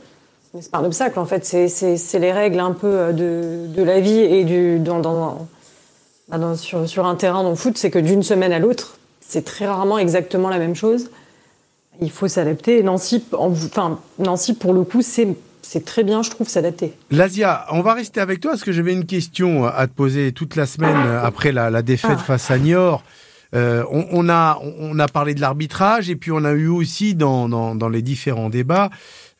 Mais 0.53 0.61
c'est 0.61 0.71
pas 0.71 0.79
un 0.79 0.85
obstacle, 0.85 1.17
en 1.19 1.25
fait. 1.25 1.45
C'est- 1.45 2.19
les 2.19 2.31
règles 2.33 2.59
un 2.59 2.73
peu 2.73 2.87
euh, 2.87 3.11
de, 3.13 3.67
de 3.73 3.83
la 3.83 3.99
vie 4.01 4.19
et 4.19 4.43
du, 4.43 4.79
dans, 4.79 4.99
dans, 4.99 5.47
dans- 6.37 6.55
sur, 6.55 6.87
sur 6.87 7.05
un 7.05 7.15
terrain 7.15 7.43
dans 7.43 7.49
le 7.51 7.55
foot, 7.55 7.77
c'est 7.77 7.91
que 7.91 7.99
d'une 7.99 8.23
semaine 8.23 8.51
à 8.53 8.59
l'autre, 8.59 8.97
c'est 9.19 9.43
très 9.45 9.65
rarement 9.67 9.97
exactement 9.97 10.49
la 10.49 10.59
même 10.59 10.75
chose. 10.75 11.09
Il 12.01 12.09
faut 12.11 12.27
s'adapter. 12.27 12.81
Nancy, 12.83 13.23
en- 13.33 13.51
enfin, 13.51 13.99
Nancy, 14.19 14.53
pour 14.53 14.73
le 14.73 14.83
coup, 14.83 15.01
c'est 15.01 15.27
c'est 15.63 15.85
très 15.85 16.03
bien, 16.03 16.23
je 16.23 16.31
trouve, 16.31 16.49
s'adapter. 16.49 16.93
Lazia, 17.11 17.65
on 17.71 17.81
va 17.81 17.93
rester 17.93 18.19
avec 18.19 18.39
toi 18.41 18.51
parce 18.51 18.63
que 18.63 18.71
j'avais 18.71 18.93
une 18.93 19.05
question 19.05 19.65
à 19.65 19.85
te 19.87 19.93
poser 19.93 20.31
toute 20.31 20.55
la 20.55 20.65
semaine 20.65 20.97
après 21.23 21.51
la, 21.51 21.69
la 21.69 21.81
défaite 21.83 22.17
Ah. 22.19 22.23
face 22.23 22.49
à 22.49 22.57
Niort. 22.57 23.03
Euh, 23.53 23.83
on, 23.91 24.05
on 24.11 24.27
a, 24.29 24.59
on 24.79 24.97
a 24.97 25.07
parlé 25.07 25.35
de 25.35 25.39
l'arbitrage 25.39 26.09
et 26.09 26.15
puis 26.15 26.31
on 26.31 26.43
a 26.45 26.51
eu 26.53 26.67
aussi 26.67 27.13
dans, 27.13 27.47
dans, 27.47 27.75
dans 27.75 27.89
les 27.89 28.01
différents 28.01 28.49
débats 28.49 28.89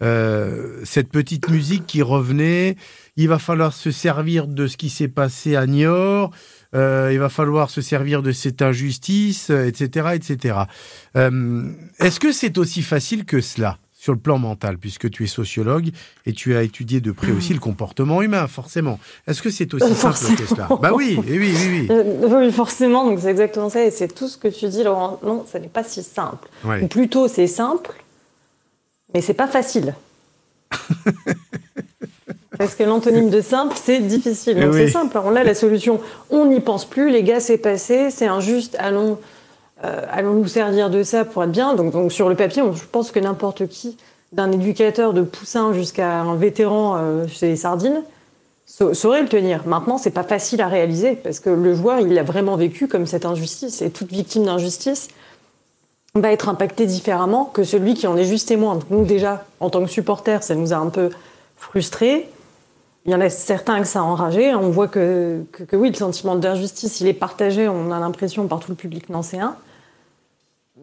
euh, 0.01 0.79
cette 0.83 1.09
petite 1.09 1.49
musique 1.49 1.85
qui 1.87 2.01
revenait. 2.01 2.75
Il 3.17 3.27
va 3.27 3.39
falloir 3.39 3.73
se 3.73 3.91
servir 3.91 4.47
de 4.47 4.67
ce 4.67 4.77
qui 4.77 4.89
s'est 4.89 5.07
passé 5.07 5.55
à 5.55 5.65
Niort. 5.65 6.31
Euh, 6.73 7.09
il 7.12 7.19
va 7.19 7.29
falloir 7.29 7.69
se 7.69 7.81
servir 7.81 8.21
de 8.23 8.31
cette 8.31 8.62
injustice, 8.62 9.50
euh, 9.50 9.65
etc., 9.68 10.09
etc. 10.13 10.56
Euh, 11.18 11.69
Est-ce 12.00 12.19
que 12.19 12.31
c'est 12.31 12.57
aussi 12.57 12.81
facile 12.81 13.25
que 13.25 13.41
cela 13.41 13.77
sur 13.94 14.13
le 14.13 14.19
plan 14.19 14.39
mental, 14.39 14.77
puisque 14.79 15.09
tu 15.12 15.25
es 15.25 15.27
sociologue 15.27 15.89
et 16.25 16.33
tu 16.33 16.56
as 16.56 16.63
étudié 16.63 17.01
de 17.01 17.12
près 17.12 17.31
aussi 17.31 17.53
le 17.53 17.59
comportement 17.59 18.21
humain, 18.21 18.47
forcément? 18.47 19.00
Est-ce 19.27 19.41
que 19.41 19.50
c'est 19.51 19.71
aussi 19.73 19.83
Euh, 19.91 19.94
simple 19.94 20.35
que 20.38 20.45
cela? 20.47 20.68
Bah 20.81 20.91
oui, 20.94 21.19
eh 21.27 21.38
oui, 21.38 21.53
oui, 21.56 21.68
oui. 21.81 21.88
Euh, 21.91 22.39
oui, 22.45 22.51
forcément, 22.51 23.06
donc 23.06 23.19
c'est 23.19 23.29
exactement 23.29 23.69
ça. 23.69 23.83
Et 23.85 23.91
c'est 23.91 24.07
tout 24.07 24.27
ce 24.29 24.38
que 24.38 24.47
tu 24.47 24.68
dis, 24.69 24.83
Laurent. 24.83 25.19
Non, 25.23 25.45
ça 25.45 25.59
n'est 25.59 25.68
pas 25.68 25.83
si 25.83 26.01
simple. 26.04 26.47
Ouais. 26.63 26.81
Ou 26.83 26.87
plutôt, 26.87 27.28
c'est 27.28 27.47
simple, 27.47 27.92
mais 29.13 29.21
c'est 29.21 29.33
pas 29.35 29.47
facile. 29.47 29.94
Parce 32.61 32.75
que 32.75 32.83
l'antonyme 32.83 33.30
de 33.31 33.41
simple, 33.41 33.75
c'est 33.81 33.99
difficile. 33.99 34.56
Eh 34.57 34.61
Donc 34.65 34.73
oui. 34.73 34.81
c'est 34.85 34.91
simple. 34.91 35.19
On 35.23 35.35
a 35.35 35.44
la 35.44 35.56
solution. 35.56 35.99
On 36.30 36.45
n'y 36.45 36.59
pense 36.59 36.85
plus. 36.85 37.09
Les 37.09 37.23
gars, 37.23 37.39
c'est 37.39 37.57
passé. 37.57 38.11
C'est 38.11 38.27
injuste. 38.27 38.75
Allons, 38.80 39.18
euh, 39.83 40.01
allons 40.11 40.33
nous 40.33 40.47
servir 40.47 40.89
de 40.91 41.01
ça 41.01 41.25
pour 41.25 41.44
être 41.44 41.51
bien. 41.51 41.73
Donc, 41.73 41.91
donc 41.91 42.11
sur 42.11 42.30
le 42.30 42.35
papier, 42.35 42.61
on- 42.61 42.73
je 42.73 42.83
pense 42.91 43.09
que 43.11 43.19
n'importe 43.19 43.68
qui, 43.68 43.97
d'un 44.31 44.51
éducateur 44.51 45.13
de 45.13 45.23
poussin 45.23 45.73
jusqu'à 45.73 46.21
un 46.21 46.35
vétéran 46.35 46.97
euh, 46.99 47.27
chez 47.27 47.47
les 47.47 47.56
sardines, 47.56 48.03
sa- 48.68 48.94
saurait 48.94 49.23
le 49.23 49.27
tenir. 49.27 49.61
Maintenant, 49.65 49.97
c'est 49.97 50.11
pas 50.11 50.23
facile 50.23 50.61
à 50.61 50.68
réaliser 50.68 51.13
parce 51.15 51.39
que 51.39 51.49
le 51.49 51.73
joueur, 51.73 51.99
il 51.99 52.13
l'a 52.13 52.21
vraiment 52.23 52.57
vécu 52.57 52.87
comme 52.87 53.07
cette 53.07 53.25
injustice. 53.25 53.81
Et 53.81 53.89
toute 53.89 54.11
victime 54.11 54.44
d'injustice 54.45 55.07
va 56.13 56.31
être 56.31 56.47
impactée 56.47 56.85
différemment 56.85 57.45
que 57.45 57.63
celui 57.63 57.95
qui 57.95 58.06
en 58.06 58.18
est 58.18 58.25
juste 58.25 58.49
témoin. 58.49 58.75
Donc, 58.75 58.83
nous, 58.91 59.03
déjà, 59.03 59.45
en 59.61 59.69
tant 59.71 59.81
que 59.83 59.89
supporters, 59.89 60.44
ça 60.44 60.53
nous 60.53 60.73
a 60.73 60.75
un 60.77 60.89
peu 60.89 61.09
frustrés. 61.57 62.30
Il 63.05 63.11
y 63.11 63.15
en 63.15 63.21
a 63.21 63.29
certains 63.29 63.81
que 63.81 63.87
ça 63.87 63.99
a 63.99 64.03
enragé. 64.03 64.53
On 64.53 64.69
voit 64.69 64.87
que, 64.87 65.43
que, 65.51 65.75
oui, 65.75 65.89
le 65.89 65.95
sentiment 65.95 66.35
d'injustice, 66.35 67.01
il 67.01 67.07
est 67.07 67.13
partagé, 67.13 67.67
on 67.67 67.91
a 67.91 67.99
l'impression, 67.99 68.47
par 68.47 68.59
tout 68.59 68.69
le 68.69 68.75
public 68.75 69.09
nancéen. 69.09 69.55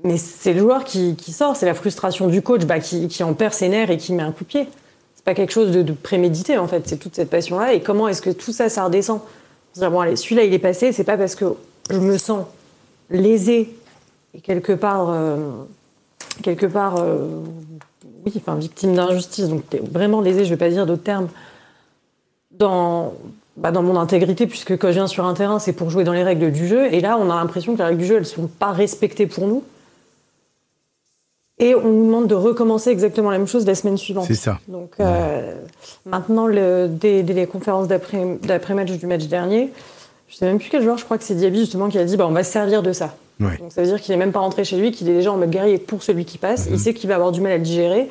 Mais 0.05 0.17
c'est 0.17 0.53
le 0.53 0.61
joueur 0.61 0.85
qui, 0.85 1.17
sort, 1.33 1.57
c'est 1.57 1.67
la 1.67 1.75
frustration 1.75 2.27
du 2.27 2.43
coach 2.43 2.65
bah, 2.65 2.81
qui, 2.81 3.23
en 3.23 3.35
perd 3.35 3.53
ses 3.53 3.69
nerfs 3.69 3.91
et 3.91 3.97
qui 3.97 4.13
met 4.13 4.23
un 4.23 4.33
coup 4.33 4.45
de 4.45 4.49
pied. 4.49 4.69
C'est 5.15 5.25
pas 5.25 5.35
quelque 5.35 5.53
chose 5.53 5.71
de, 5.71 5.93
prémédité, 5.93 6.59
en 6.59 6.67
fait. 6.67 6.89
C'est 6.89 6.97
toute 6.97 7.15
cette 7.15 7.31
passion-là. 7.31 7.73
Et 7.73 7.83
comment 7.83 8.09
est-ce 8.09 8.23
que 8.23 8.31
tout 8.31 8.53
ça, 8.53 8.69
ça 8.69 8.85
redescend? 8.85 9.21
Dire, 9.75 9.91
bon, 9.91 10.01
allez, 10.01 10.17
celui-là, 10.17 10.45
il 10.45 10.53
est 10.53 10.59
passé, 10.59 10.93
c'est 10.93 11.05
pas 11.05 11.17
parce 11.17 11.37
que 11.37 11.45
je 11.91 11.99
me 11.99 12.19
sens 12.19 12.47
lésé 13.11 13.75
et 14.35 14.41
quelque 14.41 14.73
part, 14.73 15.11
euh, 15.11 15.51
quelque 16.43 16.67
part, 16.67 16.97
euh, 16.99 17.41
oui, 18.25 18.33
enfin, 18.37 18.57
victime 18.57 18.95
d'injustice. 18.95 19.49
Donc, 19.49 19.63
vraiment 19.91 20.21
lésé, 20.21 20.45
je 20.45 20.51
vais 20.51 20.57
pas 20.57 20.69
dire 20.69 20.87
d'autres 20.87 21.03
termes, 21.03 21.29
dans, 22.59 23.15
bah, 23.57 23.71
dans 23.71 23.83
mon 23.83 23.99
intégrité, 23.99 24.47
puisque 24.47 24.77
quand 24.77 24.89
je 24.89 24.95
viens 24.95 25.07
sur 25.07 25.25
un 25.25 25.35
terrain, 25.35 25.59
c'est 25.59 25.73
pour 25.73 25.91
jouer 25.91 26.05
dans 26.05 26.13
les 26.13 26.23
règles 26.23 26.53
du 26.53 26.67
jeu. 26.67 26.93
Et 26.93 27.01
là, 27.01 27.19
on 27.21 27.31
a 27.31 27.35
l'impression 27.37 27.75
que 27.75 27.79
les 27.79 27.85
règles 27.85 27.99
du 27.99 28.07
jeu, 28.07 28.17
elles 28.17 28.27
sont 28.27 28.47
pas 28.47 28.73
respectées 28.73 29.27
pour 29.27 29.47
nous. 29.47 29.65
Et 31.61 31.75
on 31.75 31.89
nous 31.89 32.07
demande 32.07 32.29
de 32.29 32.37
recommencer 32.37 32.91
exactement 32.91 33.31
la 33.31 33.39
même 33.39 33.49
chose 33.49 33.67
la 33.67 33.75
semaine 33.75 33.97
suivante. 33.97 34.27
C'est 34.29 34.35
ça. 34.35 34.61
Donc 34.69 34.93
euh, 35.01 35.55
maintenant, 36.07 36.47
le, 36.47 36.87
dès, 36.89 37.25
dès 37.25 37.33
les 37.33 37.47
conférences 37.47 37.89
d'après- 37.89 38.39
d'après-match 38.43 38.93
du 38.93 39.07
match 39.07 39.25
dernier, 39.27 39.73
je 40.29 40.37
sais 40.37 40.47
même 40.47 40.59
plus 40.59 40.69
quel 40.71 40.85
joueur, 40.85 40.99
je 40.99 41.05
crois 41.05 41.19
que 41.19 41.25
c'est 41.25 41.35
Diaby 41.35 41.59
justement 41.61 41.89
qui 41.89 41.99
a 41.99 42.05
dit 42.05 42.17
bah, 42.17 42.27
on 42.29 42.33
va 42.33 42.45
se 42.45 42.53
servir 42.53 42.83
de 42.85 42.93
ça. 42.93 43.15
Donc 43.41 43.71
ça 43.71 43.83
veut 43.83 43.89
dire 43.89 44.01
qu'il 44.01 44.13
n'est 44.13 44.19
même 44.19 44.33
pas 44.33 44.41
rentré 44.41 44.65
chez 44.65 44.77
lui, 44.77 44.91
qu'il 44.91 45.09
est 45.09 45.15
déjà 45.15 45.33
en 45.33 45.37
mode 45.37 45.51
guerrier 45.51 45.79
pour 45.79 46.03
celui 46.03 46.25
qui 46.25 46.39
passe. 46.39 46.67
Il 46.67 46.73
mhm. 46.73 46.79
sait 46.79 46.95
qu'il 46.95 47.09
va 47.09 47.17
avoir 47.17 47.33
du 47.33 47.41
mal 47.41 47.53
à 47.53 47.57
le 47.57 47.63
digérer. 47.63 48.09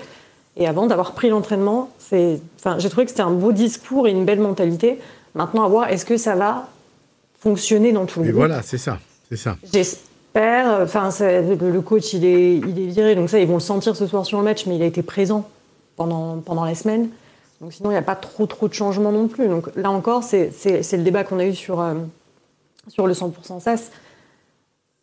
Et 0.57 0.67
avant 0.67 0.87
d'avoir 0.87 1.13
pris 1.13 1.29
l'entraînement, 1.29 1.89
c'est, 1.99 2.39
enfin, 2.57 2.79
j'ai 2.79 2.89
trouvé 2.89 3.05
que 3.05 3.11
c'était 3.11 3.21
un 3.21 3.31
beau 3.31 3.51
discours 3.51 4.07
et 4.07 4.11
une 4.11 4.25
belle 4.25 4.39
mentalité. 4.39 4.99
Maintenant, 5.35 5.63
à 5.63 5.67
voir, 5.67 5.89
est-ce 5.89 6.05
que 6.05 6.17
ça 6.17 6.35
va 6.35 6.67
fonctionner 7.39 7.91
dans 7.91 8.05
tout 8.05 8.19
le 8.19 8.25
monde 8.25 8.35
voilà, 8.35 8.61
c'est 8.63 8.79
ça, 8.79 8.97
c'est 9.29 9.37
ça. 9.37 9.55
J'espère. 9.71 10.81
Enfin, 10.81 11.09
le 11.19 11.79
coach, 11.79 12.13
il 12.13 12.25
est, 12.25 12.57
il 12.57 12.79
est 12.79 12.87
viré, 12.87 13.15
donc 13.15 13.29
ça, 13.29 13.39
ils 13.39 13.47
vont 13.47 13.55
le 13.55 13.59
sentir 13.59 13.95
ce 13.95 14.07
soir 14.07 14.25
sur 14.25 14.39
le 14.39 14.43
match, 14.43 14.65
mais 14.65 14.75
il 14.75 14.81
a 14.81 14.85
été 14.85 15.03
présent 15.03 15.47
pendant, 15.95 16.37
pendant 16.37 16.65
la 16.65 16.75
semaine. 16.75 17.09
Donc 17.61 17.73
sinon, 17.73 17.89
il 17.89 17.93
n'y 17.93 17.99
a 17.99 18.03
pas 18.03 18.15
trop, 18.15 18.45
trop 18.45 18.67
de 18.67 18.73
changements 18.73 19.11
non 19.11 19.27
plus. 19.27 19.47
Donc 19.47 19.69
là 19.75 19.91
encore, 19.91 20.23
c'est, 20.23 20.51
le 20.65 21.03
débat 21.03 21.23
qu'on 21.23 21.39
a 21.39 21.45
eu 21.45 21.55
sur, 21.55 21.81
euh, 21.81 21.93
sur 22.87 23.07
le 23.07 23.13
100% 23.13 23.59
SAS 23.59 23.91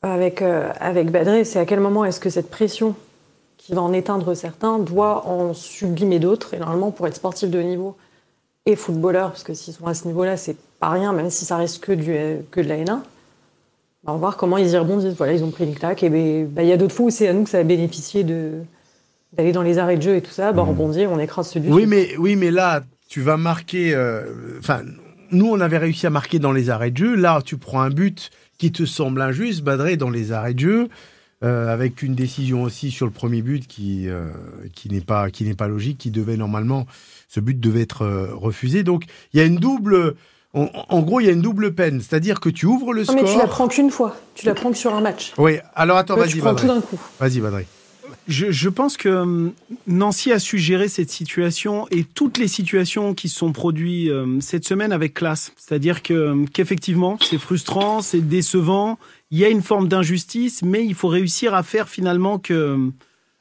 avec, 0.02 0.42
euh, 0.42 0.70
avec 0.80 1.10
Badré, 1.10 1.44
c'est 1.44 1.58
à 1.58 1.64
quel 1.64 1.80
moment 1.80 2.04
est-ce 2.04 2.20
que 2.20 2.30
cette 2.30 2.50
pression 2.50 2.94
qui 3.64 3.72
va 3.72 3.80
en 3.80 3.94
éteindre 3.94 4.34
certains 4.34 4.78
doit 4.78 5.26
en 5.26 5.54
sublimer 5.54 6.18
d'autres. 6.18 6.52
Et 6.52 6.58
normalement, 6.58 6.90
pour 6.90 7.06
être 7.06 7.16
sportif 7.16 7.48
de 7.48 7.58
haut 7.58 7.62
niveau 7.62 7.96
et 8.66 8.76
footballeur, 8.76 9.30
parce 9.30 9.42
que 9.42 9.54
s'ils 9.54 9.72
sont 9.72 9.86
à 9.86 9.94
ce 9.94 10.06
niveau-là, 10.06 10.36
c'est 10.36 10.56
pas 10.80 10.90
rien, 10.90 11.14
même 11.14 11.30
si 11.30 11.46
ça 11.46 11.56
reste 11.56 11.82
que, 11.82 11.92
du, 11.92 12.14
que 12.50 12.60
de 12.60 12.68
la 12.68 12.76
N1, 12.76 12.84
bah, 12.86 13.02
on 14.04 14.12
va 14.12 14.18
voir 14.18 14.36
comment 14.36 14.58
ils 14.58 14.68
y 14.68 14.76
rebondissent. 14.76 15.14
Voilà, 15.16 15.32
ils 15.32 15.42
ont 15.42 15.50
pris 15.50 15.64
une 15.64 15.74
claque. 15.74 16.02
Et 16.02 16.10
ben, 16.10 16.46
bah, 16.46 16.62
il 16.62 16.68
y 16.68 16.72
a 16.72 16.76
d'autres 16.76 16.94
fois 16.94 17.06
où 17.06 17.10
c'est 17.10 17.26
à 17.26 17.32
nous 17.32 17.44
que 17.44 17.50
ça 17.50 17.58
a 17.58 17.62
bénéficié 17.62 18.22
de, 18.22 18.52
d'aller 19.32 19.52
dans 19.52 19.62
les 19.62 19.78
arrêts 19.78 19.96
de 19.96 20.02
jeu 20.02 20.16
et 20.16 20.20
tout 20.20 20.30
ça. 20.30 20.52
Bah, 20.52 20.62
mmh. 20.62 20.68
rebondir, 20.68 21.10
on 21.10 21.18
écrase 21.18 21.48
celui 21.48 21.72
oui, 21.72 21.86
mais 21.86 22.16
Oui, 22.18 22.36
mais 22.36 22.50
là, 22.50 22.82
tu 23.08 23.22
vas 23.22 23.38
marquer. 23.38 23.94
Euh, 23.94 24.58
enfin, 24.58 24.82
nous, 25.30 25.46
on 25.46 25.60
avait 25.60 25.78
réussi 25.78 26.06
à 26.06 26.10
marquer 26.10 26.38
dans 26.38 26.52
les 26.52 26.68
arrêts 26.68 26.90
de 26.90 26.98
jeu. 26.98 27.14
Là, 27.14 27.40
tu 27.42 27.56
prends 27.56 27.80
un 27.80 27.90
but 27.90 28.30
qui 28.58 28.72
te 28.72 28.84
semble 28.84 29.22
injuste, 29.22 29.62
Badré, 29.62 29.96
dans 29.96 30.10
les 30.10 30.32
arrêts 30.32 30.54
de 30.54 30.60
jeu, 30.60 30.88
euh, 31.44 31.70
avec 31.70 32.02
une 32.02 32.14
décision 32.14 32.62
aussi 32.62 32.90
sur 32.90 33.04
le 33.04 33.12
premier 33.12 33.42
but 33.42 33.66
qui, 33.66 34.08
euh, 34.08 34.28
qui 34.74 34.88
n'est 34.88 35.02
pas, 35.02 35.30
qui 35.30 35.44
n'est 35.44 35.54
pas 35.54 35.68
logique, 35.68 35.98
qui 35.98 36.10
devait 36.10 36.38
normalement, 36.38 36.86
ce 37.28 37.38
but 37.38 37.60
devait 37.60 37.82
être 37.82 38.02
euh, 38.02 38.28
refusé. 38.32 38.82
Donc, 38.82 39.04
il 39.34 39.40
y 39.40 39.42
a 39.42 39.44
une 39.44 39.56
double, 39.56 40.14
en, 40.54 41.02
gros, 41.02 41.20
il 41.20 41.26
y 41.26 41.28
a 41.28 41.32
une 41.32 41.42
double 41.42 41.74
peine, 41.74 42.00
c'est-à-dire 42.00 42.40
que 42.40 42.48
tu 42.48 42.64
ouvres 42.64 42.94
le 42.94 43.04
score. 43.04 43.16
Mais 43.16 43.24
tu 43.24 43.36
la 43.36 43.46
prends 43.46 43.68
qu'une 43.68 43.90
fois, 43.90 44.16
tu 44.34 44.46
la 44.46 44.54
prends 44.54 44.70
que 44.70 44.78
sur 44.78 44.94
un 44.94 45.02
match. 45.02 45.34
Oui, 45.36 45.58
alors 45.74 45.98
attends, 45.98 46.16
vas-y, 46.16 46.38
vas-y. 46.38 46.56
tout 46.56 46.66
d'un 46.66 46.80
coup. 46.80 46.98
Vas-y, 47.20 47.40
Badré. 47.40 47.66
Je, 48.26 48.68
pense 48.70 48.96
que 48.96 49.08
hum, 49.10 49.52
Nancy 49.86 50.32
a 50.32 50.38
su 50.38 50.56
gérer 50.58 50.88
cette 50.88 51.10
situation 51.10 51.86
et 51.90 52.04
toutes 52.04 52.38
les 52.38 52.48
situations 52.48 53.12
qui 53.12 53.28
se 53.28 53.36
sont 53.36 53.52
produites 53.52 54.10
hum, 54.10 54.40
cette 54.40 54.64
semaine 54.64 54.92
avec 54.92 55.12
classe. 55.12 55.52
C'est-à-dire 55.56 56.02
que 56.02 56.30
hum, 56.30 56.48
qu'effectivement, 56.48 57.18
c'est 57.20 57.38
frustrant, 57.38 58.00
c'est 58.00 58.26
décevant, 58.26 58.98
il 59.34 59.38
y 59.38 59.44
a 59.44 59.48
une 59.48 59.62
forme 59.62 59.88
d'injustice, 59.88 60.62
mais 60.62 60.86
il 60.86 60.94
faut 60.94 61.08
réussir 61.08 61.54
à 61.54 61.64
faire 61.64 61.88
finalement 61.88 62.38
que 62.38 62.78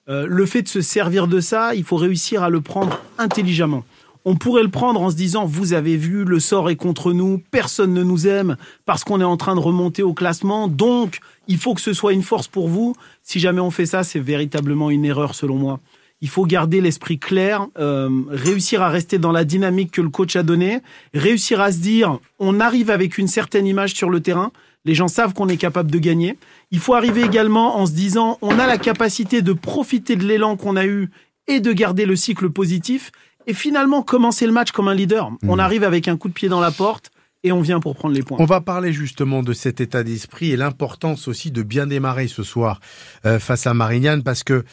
euh, 0.09 0.25
le 0.27 0.45
fait 0.47 0.63
de 0.63 0.67
se 0.67 0.81
servir 0.81 1.27
de 1.27 1.39
ça, 1.39 1.75
il 1.75 1.83
faut 1.83 1.97
réussir 1.97 2.41
à 2.41 2.49
le 2.49 2.61
prendre 2.61 2.99
intelligemment. 3.19 3.83
On 4.25 4.35
pourrait 4.35 4.63
le 4.63 4.71
prendre 4.71 4.99
en 4.99 5.11
se 5.11 5.15
disant, 5.15 5.45
vous 5.45 5.73
avez 5.73 5.95
vu, 5.95 6.23
le 6.23 6.39
sort 6.39 6.71
est 6.71 6.77
contre 6.77 7.13
nous, 7.13 7.43
personne 7.51 7.93
ne 7.93 8.01
nous 8.01 8.25
aime 8.25 8.57
parce 8.87 9.03
qu'on 9.03 9.21
est 9.21 9.23
en 9.23 9.37
train 9.37 9.53
de 9.53 9.59
remonter 9.59 10.01
au 10.01 10.15
classement, 10.15 10.67
donc 10.67 11.19
il 11.47 11.59
faut 11.59 11.75
que 11.75 11.81
ce 11.81 11.93
soit 11.93 12.13
une 12.13 12.23
force 12.23 12.47
pour 12.47 12.69
vous. 12.69 12.95
Si 13.21 13.39
jamais 13.39 13.61
on 13.61 13.69
fait 13.69 13.85
ça, 13.85 14.01
c'est 14.01 14.19
véritablement 14.19 14.89
une 14.89 15.05
erreur 15.05 15.35
selon 15.35 15.57
moi. 15.57 15.79
Il 16.21 16.29
faut 16.29 16.47
garder 16.47 16.81
l'esprit 16.81 17.19
clair, 17.19 17.67
euh, 17.77 18.09
réussir 18.29 18.81
à 18.81 18.89
rester 18.89 19.19
dans 19.19 19.31
la 19.31 19.43
dynamique 19.43 19.91
que 19.91 20.01
le 20.01 20.09
coach 20.09 20.35
a 20.37 20.41
donnée, 20.41 20.79
réussir 21.13 21.61
à 21.61 21.71
se 21.71 21.77
dire, 21.77 22.17
on 22.39 22.59
arrive 22.59 22.89
avec 22.89 23.19
une 23.19 23.27
certaine 23.27 23.67
image 23.67 23.93
sur 23.93 24.09
le 24.09 24.21
terrain, 24.21 24.51
les 24.85 24.95
gens 24.95 25.07
savent 25.07 25.33
qu'on 25.33 25.47
est 25.47 25.57
capable 25.57 25.91
de 25.91 25.99
gagner. 25.99 26.37
Il 26.71 26.79
faut 26.79 26.93
arriver 26.93 27.21
également 27.21 27.77
en 27.77 27.85
se 27.85 27.91
disant, 27.93 28.37
on 28.41 28.59
a 28.59 28.67
la 28.67 28.77
capacité 28.77 29.41
de 29.41 29.53
profiter 29.53 30.15
de 30.15 30.25
l'élan 30.25 30.57
qu'on 30.57 30.75
a 30.75 30.85
eu 30.85 31.09
et 31.47 31.59
de 31.59 31.71
garder 31.71 32.05
le 32.05 32.15
cycle 32.15 32.49
positif 32.49 33.11
et 33.47 33.53
finalement 33.53 34.01
commencer 34.01 34.45
le 34.45 34.53
match 34.53 34.71
comme 34.71 34.87
un 34.87 34.93
leader. 34.93 35.31
On 35.43 35.57
mmh. 35.57 35.59
arrive 35.59 35.83
avec 35.83 36.07
un 36.07 36.17
coup 36.17 36.29
de 36.29 36.33
pied 36.33 36.49
dans 36.49 36.61
la 36.61 36.71
porte 36.71 37.11
et 37.43 37.51
on 37.51 37.61
vient 37.61 37.79
pour 37.79 37.95
prendre 37.95 38.15
les 38.15 38.23
points. 38.23 38.37
On 38.39 38.45
va 38.45 38.61
parler 38.61 38.93
justement 38.93 39.43
de 39.43 39.53
cet 39.53 39.81
état 39.81 40.03
d'esprit 40.03 40.51
et 40.51 40.57
l'importance 40.57 41.27
aussi 41.27 41.51
de 41.51 41.61
bien 41.61 41.87
démarrer 41.87 42.27
ce 42.27 42.43
soir 42.43 42.79
euh, 43.25 43.39
face 43.39 43.67
à 43.67 43.73
Marignane 43.73 44.23
parce 44.23 44.43
que 44.43 44.63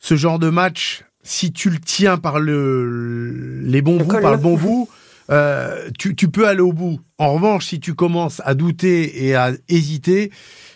ce 0.00 0.16
genre 0.16 0.38
de 0.38 0.50
match, 0.50 1.04
si 1.22 1.52
tu 1.52 1.70
le 1.70 1.78
tiens 1.78 2.18
par 2.18 2.40
le, 2.40 3.60
les 3.62 3.82
bons 3.82 3.98
bouts, 3.98 4.20
par 4.20 4.32
le 4.32 4.38
bon 4.38 4.56
bout, 4.56 4.88
euh, 5.30 5.90
tu, 5.98 6.14
tu 6.14 6.28
peux 6.28 6.46
aller 6.46 6.60
au 6.60 6.72
bout. 6.72 7.00
En 7.18 7.34
revanche, 7.34 7.66
si 7.66 7.80
tu 7.80 7.94
commences 7.94 8.42
à 8.44 8.54
douter 8.54 9.26
et 9.26 9.34
à 9.34 9.52
hésiter, 9.68 10.30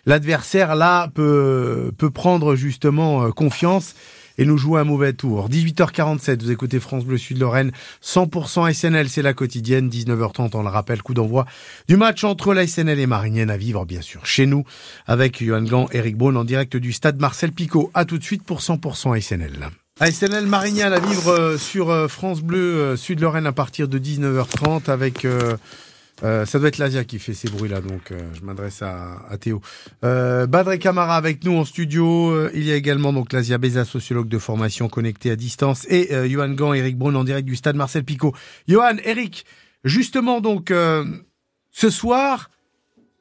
l'adversaire 0.07 0.75
là 0.75 1.09
peut, 1.15 1.93
peut 1.97 2.11
prendre 2.11 2.55
justement 2.55 3.25
euh, 3.25 3.31
confiance 3.31 3.95
et 4.39 4.47
nous 4.47 4.57
jouer 4.57 4.81
un 4.81 4.85
mauvais 4.85 5.13
tour. 5.13 5.51
18h47, 5.51 6.43
vous 6.43 6.51
écoutez 6.51 6.81
France 6.81 7.05
Bleu 7.05 7.19
Sud 7.19 7.39
Lorraine, 7.39 7.73
100% 8.03 8.73
SNL, 8.73 9.09
c'est 9.09 9.23
la 9.23 9.35
quotidienne, 9.35 9.91
19h30, 9.91 10.51
on 10.55 10.63
le 10.63 10.69
rappelle, 10.69 11.03
coup 11.03 11.15
d'envoi 11.15 11.45
du 11.89 11.99
match 11.99 12.25
entre 12.25 12.55
la 12.55 12.67
SNL 12.67 12.99
et 12.99 13.07
Marignane 13.07 13.51
à 13.51 13.59
vivre, 13.59 13.85
bien 13.85 14.01
sûr, 14.01 14.25
chez 14.25 14.47
nous, 14.47 14.65
avec 15.07 15.45
Johan 15.45 15.63
Gant, 15.63 15.89
Eric 15.93 16.17
Braun 16.17 16.37
en 16.37 16.45
direct 16.45 16.77
du 16.77 16.93
stade 16.93 17.21
Marcel 17.21 17.53
Picot. 17.53 17.91
À 17.93 18.07
tout 18.07 18.17
de 18.17 18.25
suite 18.25 18.43
pour 18.43 18.61
100% 18.61 19.21
SNL. 19.21 19.71
SNL 20.01 20.47
Marignane 20.47 20.93
à 20.93 20.99
vivre 21.01 21.29
euh, 21.29 21.59
sur 21.59 21.91
euh, 21.91 22.09
France 22.09 22.41
Bleu 22.41 22.59
euh, 22.59 22.97
Sud-Lorraine 22.97 23.47
à 23.47 23.53
partir 23.53 23.87
de 23.87 23.99
19h30 23.99 24.91
avec 24.91 25.27
euh, 26.23 26.45
ça 26.45 26.59
doit 26.59 26.69
être 26.69 26.79
l'Asia 26.79 27.05
qui 27.05 27.19
fait 27.19 27.35
ces 27.35 27.49
bruits-là, 27.49 27.81
donc 27.81 28.11
euh, 28.11 28.21
je 28.35 28.43
m'adresse 28.43 28.83
à, 28.83 29.23
à, 29.29 29.39
Théo. 29.39 29.61
Euh, 30.05 30.47
Badré 30.47 30.79
Camara 30.79 31.17
avec 31.17 31.45
nous 31.45 31.57
en 31.57 31.65
studio. 31.65 32.31
Euh, 32.31 32.51
il 32.55 32.65
y 32.65 32.73
a 32.73 32.77
également 32.77 33.13
donc 33.13 33.33
l'Asia 33.33 33.59
Beza, 33.59 33.85
sociologue 33.85 34.29
de 34.29 34.39
formation 34.39 34.89
connecté 34.89 35.31
à 35.31 35.37
distance, 35.37 35.87
et 35.89 36.15
euh, 36.15 36.29
Johan 36.29 36.51
Gant, 36.51 36.75
Eric 36.75 36.99
Braun 36.99 37.15
en 37.15 37.25
direct 37.25 37.47
du 37.47 37.57
stade 37.57 37.77
Marcel 37.77 38.05
Picot. 38.05 38.35
Johan, 38.69 38.97
Eric, 39.05 39.47
justement 39.85 40.41
donc 40.41 40.73
ce 41.71 41.91
soir, 41.91 42.51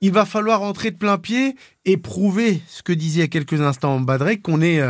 il 0.02 0.12
va 0.12 0.26
falloir 0.26 0.62
entrer 0.62 0.92
de 0.92 0.98
plein 0.98 1.18
pied 1.18 1.56
et 1.86 1.98
prouver 1.98 2.62
ce 2.68 2.84
que 2.84 2.94
disait 2.94 3.20
il 3.20 3.22
y 3.22 3.26
a 3.26 3.28
quelques 3.28 3.62
instants 3.62 4.00
Badré, 4.00 4.40
qu'on 4.40 4.62
est 4.62 4.82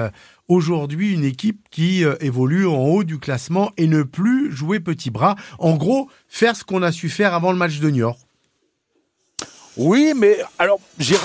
aujourd'hui 0.50 1.14
une 1.14 1.24
équipe 1.24 1.62
qui 1.72 2.04
euh, 2.04 2.16
évolue 2.20 2.68
en 2.68 2.80
haut 2.80 3.04
du 3.04 3.20
classement 3.20 3.72
et 3.78 3.88
ne 3.88 4.04
plus 4.04 4.52
jouer 4.52 4.80
petit 4.80 5.12
bras. 5.12 5.36
En 5.60 5.76
gros, 5.76 6.10
faire 6.28 6.56
ce 6.56 6.66
qu'on 6.66 6.84
a 6.84 6.92
su 6.92 7.08
faire 7.08 7.34
avant 7.34 7.52
le 7.52 7.58
match 7.58 7.80
de 7.80 7.90
Niort. 7.90 8.18
Oui, 9.78 10.12
mais 10.14 10.38
alors 10.58 10.82
j'ai 10.98 11.16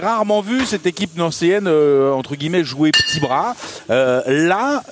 rarement 0.00 0.42
vu 0.42 0.66
cette 0.66 0.84
équipe 0.84 1.16
nancéenne 1.16 1.66
euh, 1.68 2.12
entre 2.12 2.34
guillemets 2.34 2.62
jouer 2.62 2.90
petit 2.90 3.18
bras. 3.18 3.56
Euh, 3.88 4.20
là, 4.26 4.82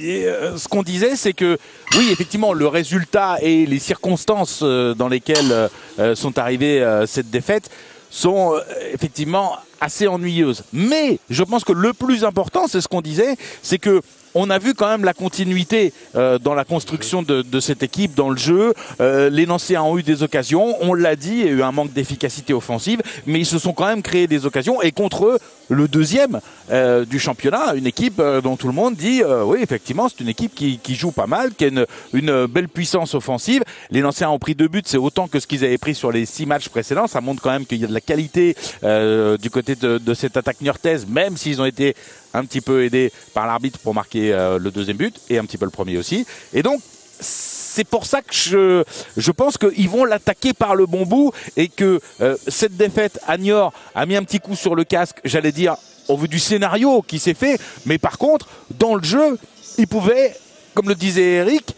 ce 0.00 0.66
qu'on 0.66 0.82
disait, 0.82 1.14
c'est 1.14 1.32
que 1.32 1.58
oui, 1.96 2.08
effectivement, 2.10 2.52
le 2.52 2.66
résultat 2.66 3.36
et 3.40 3.66
les 3.66 3.78
circonstances 3.78 4.62
dans 4.62 5.08
lesquelles 5.08 5.70
sont 6.14 6.38
arrivées 6.38 7.04
cette 7.06 7.30
défaite 7.30 7.70
sont 8.10 8.54
effectivement 8.92 9.56
assez 9.80 10.06
ennuyeuse. 10.06 10.64
Mais 10.72 11.18
je 11.28 11.42
pense 11.42 11.64
que 11.64 11.72
le 11.72 11.92
plus 11.92 12.24
important, 12.24 12.66
c'est 12.66 12.80
ce 12.80 12.88
qu'on 12.88 13.02
disait, 13.02 13.36
c'est 13.62 13.78
que 13.78 14.00
on 14.36 14.50
a 14.50 14.58
vu 14.58 14.74
quand 14.74 14.88
même 14.88 15.04
la 15.04 15.14
continuité 15.14 15.92
euh, 16.14 16.38
dans 16.38 16.54
la 16.54 16.64
construction 16.64 17.22
de, 17.22 17.60
cette 17.60 17.82
équipe, 17.82 18.14
dans 18.14 18.28
le 18.28 18.36
jeu. 18.36 18.74
Euh, 19.00 19.30
les 19.30 19.46
Nancéens 19.46 19.82
ont 19.82 19.98
eu 19.98 20.02
des 20.02 20.22
occasions, 20.22 20.76
on 20.82 20.92
l'a 20.92 21.16
dit, 21.16 21.38
il 21.38 21.46
y 21.46 21.48
a 21.48 21.52
eu 21.52 21.62
un 21.62 21.72
manque 21.72 21.92
d'efficacité 21.92 22.52
offensive, 22.52 23.00
mais 23.24 23.40
ils 23.40 23.46
se 23.46 23.58
sont 23.58 23.72
quand 23.72 23.86
même 23.86 24.02
créés 24.02 24.26
des 24.26 24.44
occasions. 24.44 24.82
Et 24.82 24.92
contre 24.92 25.24
eux, 25.24 25.38
le 25.70 25.88
deuxième 25.88 26.40
euh, 26.70 27.06
du 27.06 27.18
championnat, 27.18 27.74
une 27.74 27.86
équipe 27.86 28.22
dont 28.42 28.56
tout 28.56 28.66
le 28.66 28.74
monde 28.74 28.94
dit, 28.94 29.22
oui, 29.44 29.58
effectivement, 29.62 30.08
c'est 30.08 30.22
une 30.22 30.28
équipe 30.28 30.54
qui, 30.54 30.94
joue 30.94 31.12
pas 31.12 31.26
mal, 31.26 31.54
qui 31.54 31.64
a 31.64 31.68
une, 31.68 31.86
une 32.12 32.46
belle 32.46 32.68
puissance 32.68 33.14
offensive. 33.14 33.62
Les 33.90 34.02
Nancéens 34.02 34.30
ont 34.30 34.38
pris 34.38 34.54
deux 34.54 34.68
buts, 34.68 34.82
c'est 34.84 34.98
autant 34.98 35.28
que 35.28 35.40
ce 35.40 35.46
qu'ils 35.46 35.64
avaient 35.64 35.78
pris 35.78 35.94
sur 35.94 36.12
les 36.12 36.26
six 36.26 36.44
matchs 36.44 36.68
précédents. 36.68 37.06
Ça 37.06 37.22
montre 37.22 37.42
quand 37.42 37.50
même 37.50 37.64
qu'il 37.64 37.80
y 37.80 37.84
a 37.84 37.88
de 37.88 37.94
la 37.94 38.00
qualité 38.02 38.54
du 38.82 39.50
côté 39.50 39.74
de, 39.76 39.96
de 39.98 40.14
cette 40.14 40.36
attaque 40.36 40.60
niortaise, 40.60 41.06
même 41.08 41.36
s'ils 41.38 41.60
ont 41.60 41.64
été 41.64 41.96
un 42.34 42.44
petit 42.44 42.60
peu 42.60 42.84
aidé 42.84 43.12
par 43.34 43.46
l'arbitre 43.46 43.78
pour 43.78 43.94
marquer 43.94 44.32
euh, 44.32 44.58
le 44.58 44.70
deuxième 44.70 44.96
but 44.96 45.20
et 45.30 45.38
un 45.38 45.44
petit 45.44 45.58
peu 45.58 45.64
le 45.64 45.70
premier 45.70 45.98
aussi. 45.98 46.26
Et 46.52 46.62
donc 46.62 46.80
c'est 47.20 47.84
pour 47.84 48.06
ça 48.06 48.20
que 48.22 48.34
je, 48.34 48.84
je 49.16 49.30
pense 49.32 49.58
qu'ils 49.58 49.88
vont 49.88 50.04
l'attaquer 50.04 50.52
par 50.52 50.74
le 50.74 50.86
bon 50.86 51.04
bout 51.04 51.32
et 51.56 51.68
que 51.68 52.00
euh, 52.20 52.36
cette 52.46 52.76
défaite 52.76 53.18
à 53.26 53.38
Niort 53.38 53.72
a 53.94 54.06
mis 54.06 54.16
un 54.16 54.22
petit 54.22 54.40
coup 54.40 54.56
sur 54.56 54.74
le 54.74 54.84
casque, 54.84 55.18
j'allais 55.24 55.52
dire, 55.52 55.76
au 56.08 56.16
vu 56.16 56.28
du 56.28 56.38
scénario 56.38 57.02
qui 57.02 57.18
s'est 57.18 57.34
fait. 57.34 57.58
Mais 57.84 57.98
par 57.98 58.18
contre, 58.18 58.48
dans 58.78 58.94
le 58.94 59.02
jeu, 59.02 59.38
ils 59.78 59.88
pouvaient, 59.88 60.34
comme 60.74 60.88
le 60.88 60.94
disait 60.94 61.36
Eric, 61.36 61.74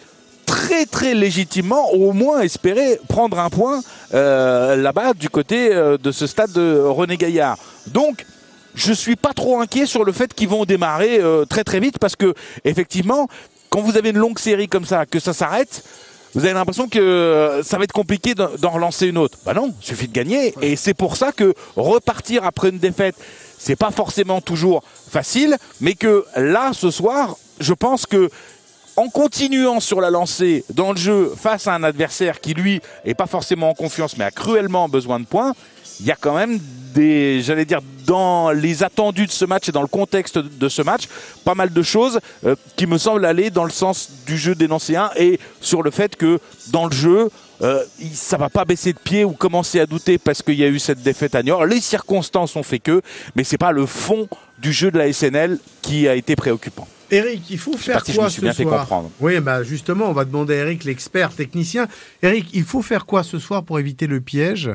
très 0.46 0.86
très 0.86 1.14
légitimement 1.14 1.90
au 1.92 2.12
moins 2.12 2.40
espérer 2.40 2.98
prendre 3.08 3.38
un 3.38 3.50
point 3.50 3.80
euh, 4.14 4.76
là-bas 4.76 5.14
du 5.14 5.28
côté 5.28 5.70
de 5.70 6.12
ce 6.12 6.26
stade 6.26 6.52
de 6.52 6.80
René 6.80 7.16
Gaillard. 7.16 7.58
Donc, 7.88 8.24
je 8.78 8.92
suis 8.92 9.16
pas 9.16 9.34
trop 9.34 9.60
inquiet 9.60 9.86
sur 9.86 10.04
le 10.04 10.12
fait 10.12 10.32
qu'ils 10.32 10.48
vont 10.48 10.64
démarrer 10.64 11.18
euh, 11.18 11.44
très 11.44 11.64
très 11.64 11.80
vite 11.80 11.98
parce 11.98 12.14
que 12.14 12.32
effectivement, 12.64 13.28
quand 13.70 13.80
vous 13.80 13.96
avez 13.96 14.10
une 14.10 14.18
longue 14.18 14.38
série 14.38 14.68
comme 14.68 14.84
ça, 14.84 15.04
que 15.04 15.18
ça 15.18 15.32
s'arrête, 15.32 15.84
vous 16.34 16.44
avez 16.44 16.54
l'impression 16.54 16.88
que 16.88 16.98
euh, 16.98 17.62
ça 17.64 17.76
va 17.76 17.84
être 17.84 17.92
compliqué 17.92 18.34
d'en 18.34 18.70
relancer 18.70 19.08
une 19.08 19.18
autre. 19.18 19.38
Bah 19.44 19.52
non, 19.52 19.74
il 19.80 19.84
suffit 19.84 20.06
de 20.06 20.12
gagner. 20.12 20.54
Et 20.62 20.76
c'est 20.76 20.94
pour 20.94 21.16
ça 21.16 21.32
que 21.32 21.54
repartir 21.74 22.44
après 22.44 22.68
une 22.68 22.78
défaite, 22.78 23.16
c'est 23.58 23.76
pas 23.76 23.90
forcément 23.90 24.40
toujours 24.40 24.84
facile, 25.10 25.56
mais 25.80 25.94
que 25.94 26.24
là, 26.36 26.70
ce 26.72 26.92
soir, 26.92 27.36
je 27.58 27.72
pense 27.72 28.06
que 28.06 28.30
en 28.94 29.08
continuant 29.08 29.80
sur 29.80 30.00
la 30.00 30.10
lancée 30.10 30.64
dans 30.72 30.92
le 30.92 30.98
jeu 30.98 31.32
face 31.36 31.66
à 31.66 31.74
un 31.74 31.82
adversaire 31.82 32.40
qui 32.40 32.54
lui 32.54 32.80
est 33.04 33.14
pas 33.14 33.26
forcément 33.26 33.70
en 33.70 33.74
confiance 33.74 34.16
mais 34.16 34.24
a 34.24 34.32
cruellement 34.32 34.88
besoin 34.88 35.20
de 35.20 35.24
points, 35.24 35.54
il 36.00 36.06
y 36.06 36.10
a 36.10 36.16
quand 36.16 36.34
même 36.34 36.58
des, 36.94 37.40
j'allais 37.42 37.64
dire, 37.64 37.80
dans 38.08 38.50
les 38.52 38.82
attendus 38.82 39.26
de 39.26 39.30
ce 39.30 39.44
match 39.44 39.68
et 39.68 39.72
dans 39.72 39.82
le 39.82 39.86
contexte 39.86 40.38
de 40.38 40.68
ce 40.68 40.80
match, 40.80 41.04
pas 41.44 41.54
mal 41.54 41.72
de 41.72 41.82
choses 41.82 42.18
euh, 42.46 42.56
qui 42.74 42.86
me 42.86 42.96
semblent 42.96 43.26
aller 43.26 43.50
dans 43.50 43.64
le 43.64 43.70
sens 43.70 44.10
du 44.26 44.38
jeu 44.38 44.54
des 44.54 44.66
Nancéens 44.66 45.10
et 45.16 45.38
sur 45.60 45.82
le 45.82 45.90
fait 45.90 46.16
que 46.16 46.40
dans 46.68 46.86
le 46.86 46.92
jeu, 46.92 47.28
euh, 47.60 47.84
ça 48.14 48.38
va 48.38 48.48
pas 48.48 48.64
baisser 48.64 48.94
de 48.94 48.98
pied 48.98 49.24
ou 49.24 49.32
commencer 49.32 49.78
à 49.78 49.84
douter 49.84 50.16
parce 50.16 50.40
qu'il 50.40 50.54
y 50.54 50.64
a 50.64 50.68
eu 50.68 50.78
cette 50.78 51.02
défaite 51.02 51.34
à 51.34 51.42
Niort. 51.42 51.66
Les 51.66 51.82
circonstances 51.82 52.56
ont 52.56 52.62
fait 52.62 52.78
que, 52.78 53.02
mais 53.36 53.44
c'est 53.44 53.58
pas 53.58 53.72
le 53.72 53.84
fond 53.84 54.26
du 54.58 54.72
jeu 54.72 54.90
de 54.90 54.96
la 54.96 55.12
SNL 55.12 55.58
qui 55.82 56.08
a 56.08 56.14
été 56.14 56.34
préoccupant. 56.34 56.88
Eric, 57.10 57.42
il 57.50 57.58
faut 57.58 57.76
faire 57.76 58.02
quoi 58.04 58.30
ce 58.30 58.52
soir 58.52 58.86
Oui, 59.20 59.38
bah 59.40 59.62
justement, 59.62 60.06
on 60.06 60.12
va 60.12 60.24
demander 60.24 60.54
à 60.54 60.56
Eric, 60.58 60.84
l'expert 60.84 61.34
technicien. 61.34 61.88
Eric, 62.22 62.48
il 62.54 62.64
faut 62.64 62.82
faire 62.82 63.04
quoi 63.04 63.22
ce 63.22 63.38
soir 63.38 63.64
pour 63.64 63.78
éviter 63.78 64.06
le 64.06 64.20
piège? 64.20 64.70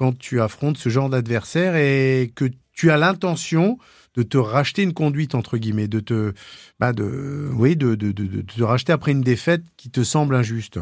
Quand 0.00 0.18
tu 0.18 0.40
affrontes 0.40 0.78
ce 0.78 0.88
genre 0.88 1.10
d'adversaire 1.10 1.76
et 1.76 2.32
que 2.34 2.46
tu 2.72 2.90
as 2.90 2.96
l'intention 2.96 3.76
de 4.16 4.22
te 4.22 4.38
racheter 4.38 4.82
une 4.82 4.94
conduite 4.94 5.34
entre 5.34 5.58
guillemets, 5.58 5.88
de 5.88 6.00
te, 6.00 6.32
bah 6.78 6.94
de, 6.94 7.50
oui, 7.52 7.76
de, 7.76 7.96
de, 7.96 8.10
de, 8.10 8.40
te 8.40 8.62
racheter 8.62 8.94
après 8.94 9.12
une 9.12 9.20
défaite 9.20 9.62
qui 9.76 9.90
te 9.90 10.02
semble 10.02 10.34
injuste. 10.34 10.78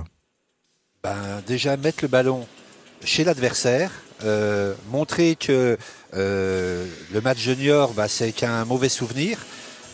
Ben, 1.02 1.42
déjà 1.48 1.76
mettre 1.76 1.98
le 2.02 2.08
ballon 2.08 2.46
chez 3.02 3.24
l'adversaire, 3.24 3.90
euh, 4.22 4.72
montrer 4.92 5.34
que 5.34 5.76
euh, 6.14 6.86
le 7.12 7.20
match 7.20 7.38
junior, 7.38 7.94
bah, 7.94 8.06
c'est 8.06 8.30
qu'un 8.30 8.64
mauvais 8.66 8.88
souvenir. 8.88 9.38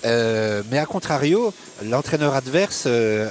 Euh, 0.05 0.63
mais 0.71 0.77
à 0.77 0.85
contrario, 0.85 1.55
l'entraîneur 1.83 2.35
adverse 2.35 2.87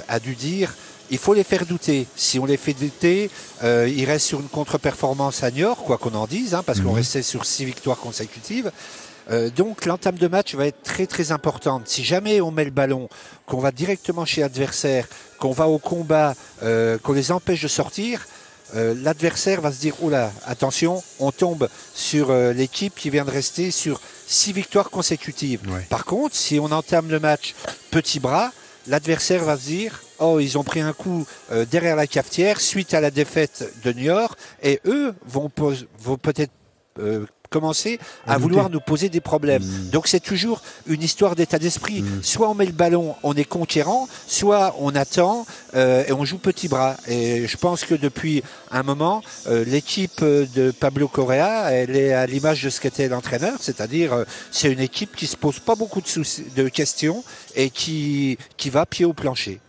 a 0.08 0.18
dû 0.18 0.34
dire 0.34 0.74
il 1.10 1.18
faut 1.18 1.34
les 1.34 1.44
faire 1.44 1.66
douter. 1.66 2.06
Si 2.16 2.38
on 2.38 2.44
les 2.44 2.56
fait 2.56 2.72
douter, 2.72 3.30
euh, 3.62 3.88
il 3.88 4.04
reste 4.04 4.26
sur 4.26 4.40
une 4.40 4.48
contre-performance 4.48 5.42
à 5.42 5.50
Niort, 5.50 5.84
quoi 5.84 5.98
qu'on 5.98 6.14
en 6.14 6.26
dise, 6.26 6.54
hein, 6.54 6.62
parce 6.64 6.80
qu'on 6.80 6.92
restait 6.92 7.22
sur 7.22 7.44
six 7.44 7.64
victoires 7.64 7.98
consécutives. 7.98 8.70
Euh, 9.30 9.48
donc 9.50 9.86
l'entame 9.86 10.16
de 10.16 10.28
match 10.28 10.54
va 10.54 10.66
être 10.66 10.82
très 10.82 11.06
très 11.06 11.32
importante. 11.32 11.88
Si 11.88 12.04
jamais 12.04 12.40
on 12.40 12.50
met 12.50 12.64
le 12.64 12.70
ballon, 12.70 13.08
qu'on 13.46 13.58
va 13.58 13.72
directement 13.72 14.24
chez 14.24 14.42
l'adversaire, 14.42 15.08
qu'on 15.38 15.52
va 15.52 15.68
au 15.68 15.78
combat, 15.78 16.34
euh, 16.62 16.98
qu'on 16.98 17.12
les 17.12 17.32
empêche 17.32 17.62
de 17.62 17.68
sortir, 17.68 18.26
euh, 18.74 18.94
l'adversaire 19.02 19.60
va 19.60 19.70
se 19.70 19.78
dire 19.78 19.94
oula, 20.02 20.32
attention, 20.46 21.02
on 21.20 21.30
tombe 21.30 21.68
sur 21.94 22.30
euh, 22.30 22.52
l'équipe 22.52 22.94
qui 22.94 23.10
vient 23.10 23.24
de 23.24 23.30
rester 23.30 23.70
sur 23.70 24.00
six 24.26 24.52
victoires 24.52 24.90
consécutives. 24.90 25.60
Par 25.90 26.04
contre, 26.04 26.34
si 26.34 26.58
on 26.58 26.72
entame 26.72 27.10
le 27.10 27.20
match 27.20 27.54
petit 27.90 28.20
bras, 28.20 28.52
l'adversaire 28.86 29.44
va 29.44 29.56
se 29.56 29.66
dire 29.66 30.02
oh 30.18 30.40
ils 30.40 30.58
ont 30.58 30.64
pris 30.64 30.80
un 30.80 30.92
coup 30.92 31.26
euh, 31.52 31.64
derrière 31.64 31.96
la 31.96 32.06
cafetière 32.06 32.60
suite 32.60 32.94
à 32.94 33.00
la 33.00 33.10
défaite 33.10 33.72
de 33.84 33.92
Niort 33.92 34.36
et 34.62 34.80
eux 34.86 35.14
vont, 35.26 35.50
vont 35.98 36.16
peut-être 36.18 36.52
commencer 37.54 38.00
à, 38.26 38.36
vouloir 38.36 38.68
nous 38.68 38.80
poser 38.80 39.08
des 39.08 39.20
problèmes. 39.20 39.62
Hmm. 39.62 39.90
Donc 39.90 40.08
c'est 40.08 40.18
toujours 40.18 40.60
une 40.88 41.02
histoire 41.02 41.36
d'état 41.36 41.60
d'esprit. 41.60 42.02
Hmm. 42.02 42.20
Soit 42.22 42.50
on 42.50 42.54
met 42.54 42.66
le 42.66 42.72
ballon, 42.72 43.14
on 43.22 43.34
est 43.34 43.44
conquérant, 43.44 44.08
soit 44.26 44.74
on 44.80 44.94
attend 44.96 45.46
euh, 45.76 46.04
et 46.08 46.12
on 46.12 46.24
joue 46.24 46.38
petit 46.38 46.66
bras. 46.66 46.96
Et 47.06 47.46
je 47.46 47.56
pense 47.56 47.84
que 47.84 47.94
depuis 47.94 48.42
un 48.72 48.82
moment, 48.82 49.22
euh, 49.46 49.64
l'équipe 49.64 50.20
de 50.24 50.72
Pablo 50.72 51.06
Correa, 51.06 51.70
elle 51.70 51.94
est 51.94 52.12
à 52.12 52.26
l'image 52.26 52.64
de 52.64 52.70
ce 52.70 52.80
qu'était 52.80 53.08
l'entraîneur, 53.08 53.58
c'est-à-dire 53.60 54.12
euh, 54.12 54.24
c'est 54.50 54.72
une 54.72 54.80
équipe 54.80 55.14
qui 55.14 55.28
se 55.28 55.36
pose 55.36 55.60
pas 55.60 55.76
beaucoup 55.76 56.00
de, 56.00 56.08
soucis, 56.08 56.46
de 56.56 56.68
questions 56.68 57.22
et 57.54 57.70
qui, 57.70 58.36
qui 58.56 58.68
va 58.68 58.84
pied 58.84 59.04
au 59.04 59.12
plancher. 59.12 59.60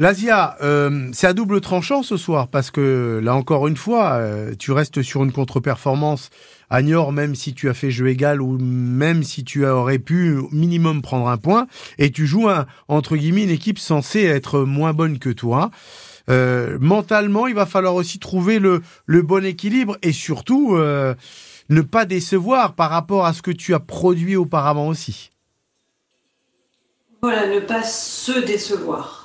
L'Asia, 0.00 0.56
euh, 0.62 1.08
c'est 1.12 1.26
à 1.26 1.32
double 1.32 1.60
tranchant 1.60 2.04
ce 2.04 2.16
soir 2.16 2.46
parce 2.46 2.70
que 2.70 3.20
là 3.20 3.34
encore 3.34 3.66
une 3.66 3.76
fois, 3.76 4.12
euh, 4.12 4.54
tu 4.56 4.70
restes 4.70 5.02
sur 5.02 5.24
une 5.24 5.32
contre-performance 5.32 6.30
à 6.70 6.82
Niort, 6.82 7.10
même 7.10 7.34
si 7.34 7.52
tu 7.52 7.68
as 7.68 7.74
fait 7.74 7.90
jeu 7.90 8.06
égal 8.06 8.40
ou 8.40 8.58
même 8.60 9.24
si 9.24 9.42
tu 9.42 9.66
aurais 9.66 9.98
pu 9.98 10.38
minimum 10.52 11.02
prendre 11.02 11.26
un 11.28 11.36
point, 11.36 11.66
et 11.98 12.12
tu 12.12 12.28
joues 12.28 12.48
un, 12.48 12.66
entre 12.86 13.16
guillemets 13.16 13.42
une 13.42 13.50
équipe 13.50 13.80
censée 13.80 14.22
être 14.22 14.60
moins 14.60 14.92
bonne 14.92 15.18
que 15.18 15.30
toi. 15.30 15.72
Euh, 16.30 16.78
mentalement, 16.80 17.48
il 17.48 17.56
va 17.56 17.66
falloir 17.66 17.96
aussi 17.96 18.20
trouver 18.20 18.60
le, 18.60 18.82
le 19.06 19.22
bon 19.22 19.44
équilibre 19.44 19.96
et 20.02 20.12
surtout 20.12 20.76
ne 20.76 21.80
pas 21.80 22.04
décevoir 22.04 22.74
par 22.74 22.90
rapport 22.90 23.26
à 23.26 23.32
ce 23.32 23.42
que 23.42 23.50
tu 23.50 23.74
as 23.74 23.80
produit 23.80 24.36
auparavant 24.36 24.86
aussi. 24.86 25.32
Voilà, 27.20 27.48
ne 27.48 27.58
pas 27.58 27.82
se 27.82 28.46
décevoir. 28.46 29.17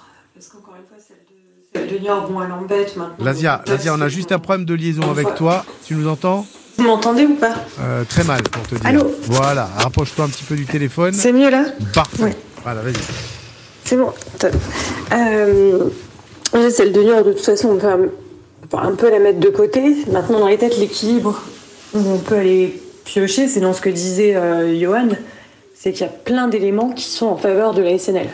De 1.74 1.98
bon, 2.32 2.42
elle 2.42 2.52
embête 2.52 2.96
maintenant. 2.96 3.26
Lazia, 3.26 3.64
Lazia, 3.68 3.94
on 3.96 4.02
a 4.02 4.08
juste 4.08 4.32
un 4.32 4.40
problème 4.40 4.66
de 4.66 4.74
liaison 4.74 5.10
avec 5.10 5.36
toi. 5.36 5.66
Tu 5.86 5.96
nous 5.96 6.08
entends 6.08 6.46
Vous 6.78 6.84
m'entendez 6.84 7.26
ou 7.26 7.36
pas 7.36 7.56
euh, 7.82 8.04
Très 8.08 8.24
mal, 8.24 8.44
pour 8.44 8.64
te 8.64 8.76
dire. 8.76 8.86
Allô 8.86 9.12
Voilà, 9.24 9.68
rapproche-toi 9.78 10.26
un 10.26 10.30
petit 10.30 10.44
peu 10.44 10.56
du 10.56 10.66
téléphone. 10.66 11.14
C'est 11.14 11.32
mieux 11.32 11.50
là 11.50 11.66
Parfait. 11.94 12.36
Voilà, 12.64 12.82
vas-y. 12.82 12.94
C'est 13.84 13.98
bon. 13.98 14.12
Euh, 15.12 15.90
celle 16.70 16.92
de 16.92 17.02
Niort, 17.02 17.24
de 17.24 17.34
toute 17.34 17.46
façon, 17.46 17.70
on 17.70 17.78
peut 17.78 18.78
un 18.78 18.96
peu 18.96 19.10
la 19.10 19.20
mettre 19.20 19.40
de 19.40 19.50
côté. 19.50 20.06
Maintenant, 20.12 20.40
dans 20.40 20.48
les 20.48 20.58
têtes, 20.58 20.78
l'équilibre, 20.78 21.42
on 21.96 22.18
peut 22.18 22.36
aller 22.36 22.82
piocher, 23.04 23.48
c'est 23.48 23.60
dans 23.60 23.74
ce 23.74 23.82
que 23.82 23.90
disait 23.90 24.36
euh, 24.36 24.80
Johan, 24.80 25.10
c'est 25.76 25.92
qu'il 25.92 26.02
y 26.02 26.10
a 26.10 26.14
plein 26.14 26.48
d'éléments 26.48 26.92
qui 26.92 27.06
sont 27.06 27.28
en 27.28 27.38
faveur 27.38 27.74
de 27.74 27.82
la 27.82 27.98
SNL. 27.98 28.30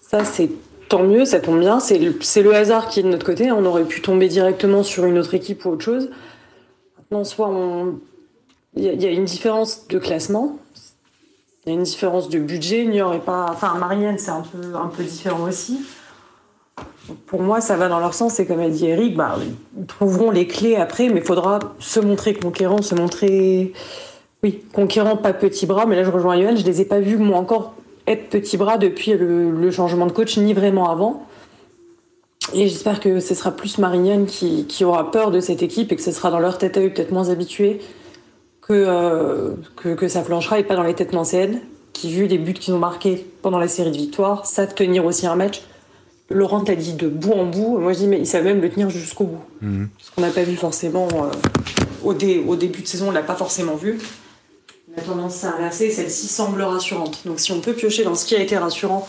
Ça, 0.00 0.24
c'est 0.24 0.50
tant 0.94 1.02
mieux, 1.02 1.24
ça 1.24 1.40
tombe 1.40 1.58
bien. 1.58 1.80
C'est 1.80 1.98
le, 1.98 2.54
hasard 2.54 2.88
qui 2.88 3.00
est 3.00 3.02
de 3.02 3.08
notre 3.08 3.26
côté. 3.26 3.50
On 3.50 3.64
aurait 3.64 3.84
pu 3.84 4.00
tomber 4.00 4.28
directement 4.28 4.84
sur 4.84 5.06
une 5.06 5.18
autre 5.18 5.34
équipe 5.34 5.64
ou 5.64 5.70
autre 5.70 5.82
chose. 5.82 6.08
Maintenant, 6.98 7.24
soit 7.24 7.52
il 8.76 8.84
y, 8.84 9.06
a 9.06 9.10
une 9.10 9.24
différence 9.24 9.88
de 9.88 9.98
classement, 9.98 10.56
il 11.66 11.70
y 11.70 11.72
a 11.72 11.78
une 11.78 11.82
différence 11.82 12.28
de 12.28 12.38
budget. 12.38 12.84
Niort 12.84 13.12
et 13.12 13.18
pas, 13.18 13.46
enfin 13.50 13.74
Marianne, 13.74 14.18
c'est 14.18 14.30
un 14.30 14.42
peu 14.42 14.76
un 14.76 14.86
peu 14.86 15.02
différent 15.02 15.48
aussi. 15.48 15.80
pour 17.26 17.42
moi, 17.42 17.60
ça 17.60 17.76
va 17.76 17.88
dans 17.88 17.98
leur 17.98 18.14
sens. 18.14 18.38
Et 18.38 18.46
comme 18.46 18.60
a 18.60 18.68
dit 18.68 18.86
Eric, 18.86 19.16
bah, 19.16 19.36
ils 19.76 19.86
trouveront 19.86 20.30
les 20.30 20.46
clés 20.46 20.76
après, 20.76 21.08
mais 21.08 21.20
il 21.20 21.26
faudra 21.26 21.58
se 21.80 21.98
montrer 21.98 22.34
conquérant, 22.34 22.82
se 22.82 22.94
montrer, 22.94 23.72
oui, 24.44 24.62
conquérant, 24.72 25.16
pas 25.16 25.32
petit 25.32 25.66
bras. 25.66 25.86
Mais 25.86 25.96
là, 25.96 26.04
je 26.04 26.10
rejoins 26.10 26.36
Yoann, 26.36 26.56
je 26.56 26.64
les 26.64 26.82
ai 26.82 26.84
pas 26.84 27.00
vus 27.00 27.16
moi 27.16 27.38
encore 27.38 27.74
être 28.06 28.28
petit 28.28 28.56
bras 28.56 28.78
depuis 28.78 29.12
le, 29.14 29.70
changement 29.70 30.06
de 30.06 30.12
coach, 30.12 30.36
ni 30.38 30.52
vraiment 30.54 30.90
avant. 30.90 31.26
Et 32.52 32.68
j'espère 32.68 33.00
que 33.00 33.20
ce 33.20 33.34
sera 33.34 33.50
plus 33.50 33.78
Marignane 33.78 34.26
qui, 34.26 34.84
aura 34.84 35.10
peur 35.10 35.30
de 35.30 35.40
cette 35.40 35.62
équipe 35.62 35.92
et 35.92 35.96
que 35.96 36.02
ce 36.02 36.12
sera 36.12 36.30
dans 36.30 36.38
leur 36.38 36.58
tête 36.58 36.76
à 36.76 36.80
eux 36.80 36.90
peut-être 36.90 37.10
moins 37.10 37.30
habitués 37.30 37.80
euh, 38.70 39.54
que, 39.76 39.94
que, 39.94 40.08
ça 40.08 40.22
flanchera 40.22 40.58
et 40.58 40.64
pas 40.64 40.74
dans 40.74 40.82
les 40.82 40.94
têtes 40.94 41.12
nancéennes 41.12 41.60
qui, 41.92 42.10
vu 42.10 42.26
les 42.26 42.38
buts 42.38 42.54
qu'ils 42.54 42.74
ont 42.74 42.78
marqués 42.78 43.26
pendant 43.42 43.58
la 43.58 43.68
série 43.68 43.90
de 43.90 43.96
victoires, 43.96 44.46
savent 44.46 44.74
tenir 44.74 45.04
aussi 45.04 45.26
un 45.26 45.36
match. 45.36 45.62
Laurent 46.30 46.60
t'a 46.60 46.74
dit 46.74 46.94
de 46.94 47.08
bout 47.08 47.32
en 47.32 47.44
bout. 47.44 47.78
Moi, 47.78 47.92
je 47.92 47.98
dis, 47.98 48.06
mais 48.06 48.18
ils 48.18 48.26
savent 48.26 48.44
même 48.44 48.60
le 48.60 48.70
tenir 48.70 48.90
jusqu'au 48.90 49.24
bout. 49.24 49.44
Mhm. 49.60 49.88
Ce 49.98 50.10
qu'on 50.10 50.22
n'a 50.22 50.30
pas 50.30 50.42
vu 50.42 50.56
forcément 50.56 51.08
euh, 51.12 51.30
au, 52.02 52.12
au, 52.12 52.56
début 52.56 52.82
de 52.82 52.86
saison, 52.86 53.08
on 53.08 53.10
l'a 53.10 53.22
pas 53.22 53.36
forcément 53.36 53.76
vu. 53.76 53.98
La 54.96 55.02
tendance 55.02 55.44
à 55.44 55.54
inverser, 55.54 55.90
celle-ci 55.90 56.28
semble 56.28 56.62
rassurante. 56.62 57.20
Donc 57.24 57.40
si 57.40 57.52
on 57.52 57.60
peut 57.60 57.72
piocher 57.72 58.04
dans 58.04 58.14
ce 58.14 58.24
qui 58.24 58.36
a 58.36 58.40
été 58.40 58.56
rassurant, 58.56 59.08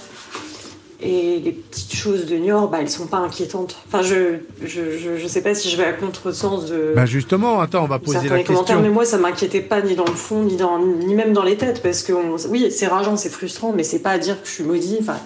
et 1.01 1.39
les 1.43 1.51
petites 1.51 1.93
choses 1.93 2.25
de 2.25 2.35
Niort, 2.37 2.69
bah, 2.69 2.79
elles 2.81 2.89
sont 2.89 3.05
pas 3.05 3.17
inquiétantes. 3.17 3.75
Enfin, 3.87 4.01
je, 4.01 4.37
je, 4.63 5.17
je, 5.17 5.27
sais 5.27 5.41
pas 5.41 5.53
si 5.53 5.69
je 5.69 5.77
vais 5.77 5.83
à 5.83 5.93
contresens 5.93 6.65
de. 6.65 6.93
Bah 6.95 7.05
justement, 7.05 7.59
attends, 7.59 7.83
on 7.83 7.87
va 7.87 7.99
poser 7.99 8.29
la 8.29 8.43
question. 8.43 8.81
Mais 8.81 8.89
moi, 8.89 9.05
ça 9.05 9.17
m'inquiétait 9.17 9.61
pas 9.61 9.81
ni 9.81 9.95
dans 9.95 10.05
le 10.05 10.13
fond, 10.13 10.43
ni, 10.43 10.55
dans, 10.55 10.79
ni 10.79 11.13
même 11.13 11.33
dans 11.33 11.43
les 11.43 11.57
têtes, 11.57 11.83
parce 11.83 12.01
que 12.01 12.13
oui, 12.47 12.71
c'est 12.71 12.87
rageant, 12.87 13.17
c'est 13.17 13.29
frustrant, 13.29 13.73
mais 13.75 13.83
c'est 13.83 13.99
pas 13.99 14.11
à 14.11 14.17
dire 14.17 14.41
que 14.41 14.47
je 14.47 14.53
suis 14.53 14.63
maudit. 14.63 14.97
Enfin, 15.01 15.17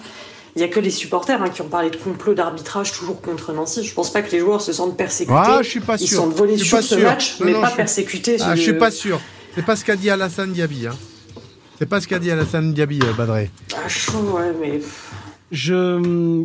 il 0.56 0.60
y 0.60 0.64
a 0.64 0.68
que 0.68 0.80
les 0.80 0.90
supporters 0.90 1.40
hein, 1.40 1.48
qui 1.48 1.62
ont 1.62 1.68
parlé 1.68 1.90
de 1.90 1.96
complot 1.96 2.34
d'arbitrage 2.34 2.92
toujours 2.92 3.20
contre 3.20 3.52
Nancy. 3.52 3.84
Je 3.84 3.94
pense 3.94 4.12
pas 4.12 4.22
que 4.22 4.32
les 4.32 4.40
joueurs 4.40 4.60
se 4.60 4.72
sentent 4.72 4.96
persécutés. 4.96 5.38
Ah, 5.38 5.60
je 5.62 5.68
suis 5.68 5.80
pas 5.80 5.96
sûr. 5.96 6.06
Ils 6.06 6.14
sont 6.14 6.28
volés 6.28 6.58
sur 6.58 6.82
ce 6.82 6.96
match, 6.96 7.36
mais 7.40 7.52
pas 7.52 7.70
persécutés. 7.70 8.38
Ah, 8.40 8.56
je 8.56 8.60
suis 8.60 8.74
pas 8.74 8.90
sûr. 8.90 9.20
C'est 9.54 9.64
pas 9.64 9.74
ce 9.74 9.84
qu'a 9.84 9.96
dit 9.96 10.10
Alassane 10.10 10.52
Diaby. 10.52 10.86
Hein. 10.86 10.96
C'est 11.78 11.88
pas 11.88 12.00
ce 12.00 12.06
qu'a 12.06 12.18
dit 12.18 12.30
Alassane 12.30 12.72
Diaby, 12.72 13.00
euh, 13.02 13.12
Badré. 13.14 13.50
Ah, 13.74 13.88
chaud, 13.88 14.36
ouais, 14.36 14.52
mais. 14.60 14.80
Je. 15.50 16.44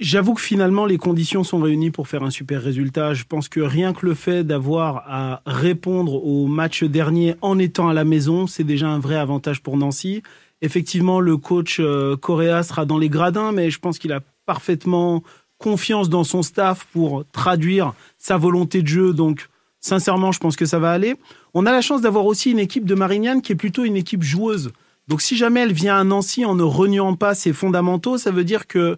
J'avoue 0.00 0.32
que 0.32 0.40
finalement, 0.40 0.86
les 0.86 0.96
conditions 0.96 1.44
sont 1.44 1.58
réunies 1.58 1.90
pour 1.90 2.08
faire 2.08 2.22
un 2.22 2.30
super 2.30 2.62
résultat. 2.62 3.12
Je 3.12 3.24
pense 3.24 3.50
que 3.50 3.60
rien 3.60 3.92
que 3.92 4.06
le 4.06 4.14
fait 4.14 4.42
d'avoir 4.42 5.04
à 5.06 5.42
répondre 5.44 6.14
au 6.14 6.46
match 6.46 6.82
dernier 6.82 7.34
en 7.42 7.58
étant 7.58 7.88
à 7.88 7.92
la 7.92 8.04
maison, 8.04 8.46
c'est 8.46 8.64
déjà 8.64 8.88
un 8.88 8.98
vrai 8.98 9.16
avantage 9.16 9.62
pour 9.62 9.76
Nancy. 9.76 10.22
Effectivement, 10.62 11.20
le 11.20 11.36
coach 11.36 11.76
euh, 11.78 12.16
Correa 12.16 12.62
sera 12.62 12.86
dans 12.86 12.96
les 12.96 13.10
gradins, 13.10 13.52
mais 13.52 13.68
je 13.70 13.78
pense 13.78 13.98
qu'il 13.98 14.12
a 14.12 14.20
parfaitement 14.46 15.22
confiance 15.58 16.08
dans 16.08 16.24
son 16.24 16.42
staff 16.42 16.86
pour 16.92 17.24
traduire 17.32 17.92
sa 18.16 18.38
volonté 18.38 18.80
de 18.80 18.88
jeu. 18.88 19.12
Donc, 19.12 19.48
sincèrement, 19.86 20.32
je 20.32 20.40
pense 20.40 20.56
que 20.56 20.66
ça 20.66 20.78
va 20.78 20.92
aller. 20.92 21.16
On 21.54 21.64
a 21.66 21.72
la 21.72 21.80
chance 21.80 22.02
d'avoir 22.02 22.26
aussi 22.26 22.50
une 22.50 22.58
équipe 22.58 22.84
de 22.84 22.94
Marignane 22.94 23.40
qui 23.40 23.52
est 23.52 23.56
plutôt 23.56 23.84
une 23.84 23.96
équipe 23.96 24.22
joueuse. 24.22 24.72
Donc, 25.08 25.22
si 25.22 25.36
jamais 25.36 25.60
elle 25.60 25.72
vient 25.72 25.96
à 25.96 26.04
Nancy 26.04 26.44
en 26.44 26.54
ne 26.54 26.62
reniant 26.62 27.14
pas 27.14 27.34
ses 27.34 27.52
fondamentaux, 27.52 28.18
ça 28.18 28.30
veut 28.30 28.44
dire 28.44 28.66
que 28.66 28.96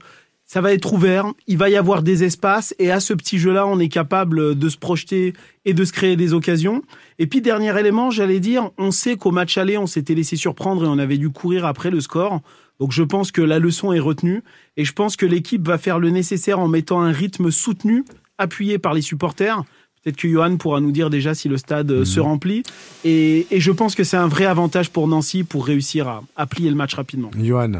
ça 0.48 0.62
va 0.62 0.72
être 0.72 0.94
ouvert, 0.94 1.26
il 1.46 1.58
va 1.58 1.68
y 1.68 1.76
avoir 1.76 2.02
des 2.02 2.24
espaces 2.24 2.74
et 2.78 2.90
à 2.90 3.00
ce 3.00 3.12
petit 3.12 3.38
jeu-là, 3.38 3.66
on 3.66 3.78
est 3.78 3.90
capable 3.90 4.58
de 4.58 4.68
se 4.70 4.78
projeter 4.78 5.34
et 5.66 5.74
de 5.74 5.84
se 5.84 5.92
créer 5.92 6.16
des 6.16 6.32
occasions. 6.32 6.82
Et 7.18 7.26
puis 7.26 7.42
dernier 7.42 7.78
élément, 7.78 8.10
j'allais 8.10 8.40
dire, 8.40 8.70
on 8.78 8.90
sait 8.90 9.16
qu'au 9.16 9.30
match 9.30 9.58
aller, 9.58 9.76
on 9.76 9.86
s'était 9.86 10.14
laissé 10.14 10.36
surprendre 10.36 10.86
et 10.86 10.88
on 10.88 10.98
avait 10.98 11.18
dû 11.18 11.28
courir 11.28 11.66
après 11.66 11.90
le 11.90 12.00
score. 12.00 12.40
Donc 12.80 12.92
je 12.92 13.02
pense 13.02 13.30
que 13.30 13.42
la 13.42 13.58
leçon 13.58 13.92
est 13.92 13.98
retenue 13.98 14.42
et 14.78 14.86
je 14.86 14.92
pense 14.94 15.16
que 15.16 15.26
l'équipe 15.26 15.66
va 15.68 15.76
faire 15.76 15.98
le 15.98 16.08
nécessaire 16.08 16.58
en 16.58 16.68
mettant 16.68 17.02
un 17.02 17.12
rythme 17.12 17.50
soutenu, 17.50 18.06
appuyé 18.38 18.78
par 18.78 18.94
les 18.94 19.02
supporters. 19.02 19.62
Peut-être 20.04 20.16
que 20.16 20.28
Johan 20.28 20.56
pourra 20.56 20.80
nous 20.80 20.92
dire 20.92 21.10
déjà 21.10 21.34
si 21.34 21.48
le 21.48 21.56
stade 21.56 21.90
euh, 21.90 22.04
se 22.04 22.20
remplit. 22.20 22.62
Et, 23.04 23.46
et 23.50 23.60
je 23.60 23.72
pense 23.72 23.94
que 23.94 24.04
c'est 24.04 24.16
un 24.16 24.28
vrai 24.28 24.46
avantage 24.46 24.90
pour 24.90 25.08
Nancy 25.08 25.44
pour 25.44 25.66
réussir 25.66 26.08
à, 26.08 26.22
à 26.36 26.46
plier 26.46 26.70
le 26.70 26.76
match 26.76 26.94
rapidement. 26.94 27.30
Johan. 27.40 27.72